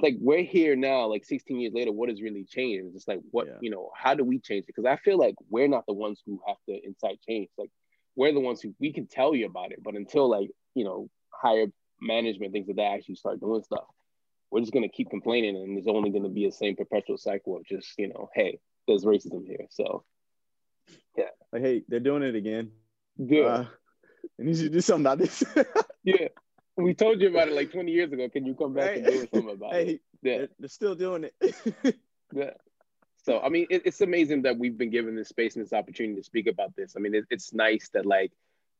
like 0.00 0.16
we're 0.20 0.42
here 0.42 0.76
now, 0.76 1.06
like 1.06 1.24
16 1.24 1.58
years 1.58 1.74
later, 1.74 1.92
what 1.92 2.08
has 2.08 2.22
really 2.22 2.44
changed? 2.44 2.86
It's 2.86 2.94
just 2.94 3.08
like 3.08 3.20
what 3.30 3.46
yeah. 3.46 3.54
you 3.60 3.70
know, 3.70 3.90
how 3.96 4.14
do 4.14 4.24
we 4.24 4.38
change 4.38 4.64
it? 4.64 4.66
Because 4.66 4.86
I 4.86 4.96
feel 4.96 5.18
like 5.18 5.34
we're 5.48 5.68
not 5.68 5.86
the 5.86 5.94
ones 5.94 6.22
who 6.24 6.40
have 6.46 6.56
to 6.68 6.78
incite 6.84 7.20
change. 7.26 7.48
Like 7.58 7.70
we're 8.16 8.32
the 8.32 8.40
ones 8.40 8.60
who 8.60 8.74
we 8.78 8.92
can 8.92 9.06
tell 9.06 9.34
you 9.34 9.46
about 9.46 9.72
it, 9.72 9.82
but 9.82 9.94
until 9.94 10.28
like 10.28 10.50
you 10.74 10.84
know 10.84 11.08
higher 11.30 11.66
management 12.00 12.52
thinks 12.52 12.68
that 12.68 12.76
they 12.76 12.82
actually 12.82 13.16
start 13.16 13.40
doing 13.40 13.62
stuff, 13.62 13.84
we're 14.50 14.60
just 14.60 14.72
going 14.72 14.88
to 14.88 14.94
keep 14.94 15.10
complaining 15.10 15.56
and 15.56 15.78
it's 15.78 15.86
only 15.86 16.10
going 16.10 16.24
to 16.24 16.28
be 16.28 16.46
the 16.46 16.52
same 16.52 16.76
perpetual 16.76 17.16
cycle 17.18 17.56
of 17.56 17.64
just 17.64 17.92
you 17.98 18.08
know 18.08 18.28
hey 18.34 18.58
there's 18.86 19.04
racism 19.04 19.46
here. 19.46 19.66
So 19.70 20.04
yeah. 21.16 21.24
Like, 21.52 21.62
hey, 21.62 21.82
they're 21.88 22.00
doing 22.00 22.22
it 22.22 22.34
again. 22.34 22.70
Yeah. 23.16 23.42
Uh, 23.42 23.64
and 24.38 24.48
you 24.48 24.54
should 24.54 24.72
do 24.72 24.80
something 24.80 25.06
about 25.06 25.18
this. 25.18 25.44
yeah. 26.04 26.28
We 26.76 26.94
told 26.94 27.20
you 27.20 27.28
about 27.28 27.48
it 27.48 27.54
like 27.54 27.72
20 27.72 27.90
years 27.90 28.12
ago. 28.12 28.28
Can 28.28 28.46
you 28.46 28.54
come 28.54 28.74
back 28.74 28.90
Hey, 28.90 28.96
and 28.96 29.06
do 29.06 29.18
something 29.32 29.50
about 29.50 29.72
hey, 29.72 29.82
it? 29.82 30.00
Yeah. 30.22 30.38
they're, 30.38 30.48
they're 30.58 30.68
still 30.68 30.94
doing 30.94 31.24
it. 31.24 31.96
Yeah. 32.32 32.52
So 33.24 33.40
I 33.40 33.48
mean, 33.48 33.66
it, 33.70 33.82
it's 33.86 34.02
amazing 34.02 34.42
that 34.42 34.56
we've 34.56 34.78
been 34.78 34.90
given 34.90 35.16
this 35.16 35.28
space 35.28 35.56
and 35.56 35.64
this 35.64 35.72
opportunity 35.72 36.14
to 36.14 36.22
speak 36.22 36.46
about 36.46 36.76
this. 36.76 36.94
I 36.96 37.00
mean, 37.00 37.12
it, 37.12 37.24
it's 37.28 37.52
nice 37.52 37.90
that 37.92 38.06
like, 38.06 38.30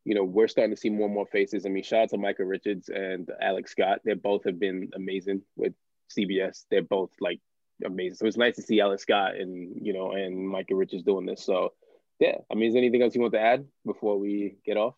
you 0.04 0.14
know, 0.14 0.24
we're 0.24 0.48
starting 0.48 0.74
to 0.74 0.80
see 0.80 0.90
more 0.90 1.06
and 1.06 1.14
more 1.14 1.26
faces. 1.26 1.66
I 1.66 1.68
mean, 1.68 1.82
shout 1.82 2.02
out 2.02 2.10
to 2.10 2.18
Michael 2.18 2.46
Richards 2.46 2.88
and 2.88 3.30
Alex 3.40 3.72
Scott. 3.72 4.00
They 4.04 4.14
both 4.14 4.44
have 4.44 4.58
been 4.58 4.90
amazing 4.94 5.42
with 5.56 5.74
CBS. 6.16 6.64
They're 6.70 6.82
both 6.82 7.10
like 7.20 7.40
amazing. 7.84 8.16
So 8.16 8.26
it's 8.26 8.36
nice 8.36 8.56
to 8.56 8.62
see 8.62 8.80
Alex 8.80 9.02
Scott 9.02 9.36
and 9.36 9.84
you 9.84 9.92
know 9.92 10.12
and 10.12 10.48
Michael 10.48 10.76
Richards 10.76 11.02
doing 11.02 11.26
this. 11.26 11.44
So 11.44 11.74
yeah, 12.18 12.36
I 12.50 12.54
mean, 12.54 12.68
is 12.68 12.74
there 12.74 12.82
anything 12.82 13.02
else 13.02 13.14
you 13.14 13.20
want 13.20 13.34
to 13.34 13.40
add 13.40 13.66
before 13.84 14.18
we 14.18 14.56
get 14.64 14.76
off? 14.76 14.94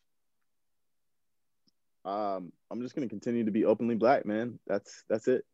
um, 2.05 2.53
I'm 2.71 2.83
just 2.83 2.95
gonna 2.95 3.09
continue 3.09 3.45
to 3.45 3.51
be 3.51 3.65
openly 3.65 3.95
black, 3.95 4.27
man. 4.27 4.59
That's 4.67 5.05
that's 5.09 5.29
it. 5.29 5.45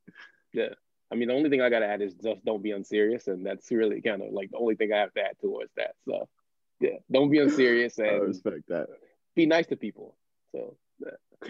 Yeah. 0.53 0.71
I 1.11 1.15
mean, 1.15 1.29
the 1.29 1.35
only 1.35 1.51
thing 1.51 1.63
I 1.63 1.71
gotta 1.71 1.87
add 1.87 2.03
is 2.03 2.15
just 2.15 2.45
don't 2.45 2.63
be 2.63 2.73
unserious, 2.73 3.29
and 3.29 3.45
that's 3.45 3.71
really 3.71 4.01
kind 4.01 4.23
of 4.23 4.33
like 4.33 4.51
the 4.51 4.59
only 4.59 4.75
thing 4.75 4.93
I 4.93 4.99
have 4.99 5.13
to 5.15 5.21
add 5.21 5.39
towards 5.41 5.71
that. 5.77 5.95
So, 6.07 6.29
yeah, 6.81 6.99
don't 7.11 7.31
be 7.31 7.39
unserious 7.39 7.99
I 7.99 8.09
respect 8.09 8.69
that. 8.69 8.89
Be 9.39 9.47
nice 9.47 9.69
to 9.69 9.77
people. 9.77 10.17
So, 10.51 10.77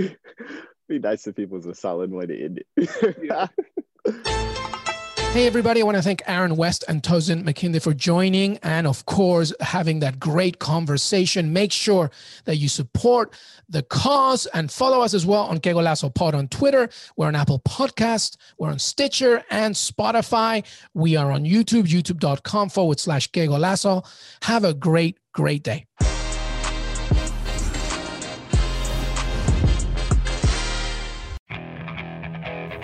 be 0.88 0.98
nice 0.98 1.22
to 1.22 1.32
people 1.32 1.56
is 1.56 1.64
a 1.64 1.74
solid 1.74 2.10
way 2.10 2.26
to 2.26 2.44
end 2.44 2.62
it. 2.76 3.16
Yeah. 3.22 3.46
Hey, 5.32 5.46
everybody. 5.46 5.82
I 5.82 5.84
want 5.84 5.98
to 5.98 6.02
thank 6.02 6.22
Aaron 6.26 6.56
West 6.56 6.84
and 6.88 7.02
Tosin 7.02 7.44
McKinley 7.44 7.80
for 7.80 7.92
joining 7.92 8.56
and, 8.58 8.86
of 8.86 9.04
course, 9.04 9.52
having 9.60 10.00
that 10.00 10.18
great 10.18 10.58
conversation. 10.58 11.52
Make 11.52 11.70
sure 11.70 12.10
that 12.46 12.56
you 12.56 12.66
support 12.66 13.38
the 13.68 13.82
cause 13.82 14.46
and 14.46 14.72
follow 14.72 15.02
us 15.02 15.12
as 15.12 15.26
well 15.26 15.42
on 15.42 15.60
Que 15.60 15.74
Golazo 15.74 16.12
Pod 16.12 16.34
on 16.34 16.48
Twitter. 16.48 16.88
We're 17.18 17.26
on 17.26 17.36
Apple 17.36 17.60
Podcast, 17.60 18.38
we're 18.58 18.70
on 18.70 18.78
Stitcher 18.78 19.44
and 19.50 19.74
Spotify. 19.74 20.64
We 20.94 21.14
are 21.16 21.30
on 21.30 21.44
YouTube, 21.44 21.84
youtube.com 21.84 22.70
forward 22.70 22.98
slash 22.98 23.26
Que 23.30 23.46
Golazo. 23.46 24.10
Have 24.44 24.64
a 24.64 24.72
great, 24.72 25.18
great 25.34 25.62
day. 25.62 25.84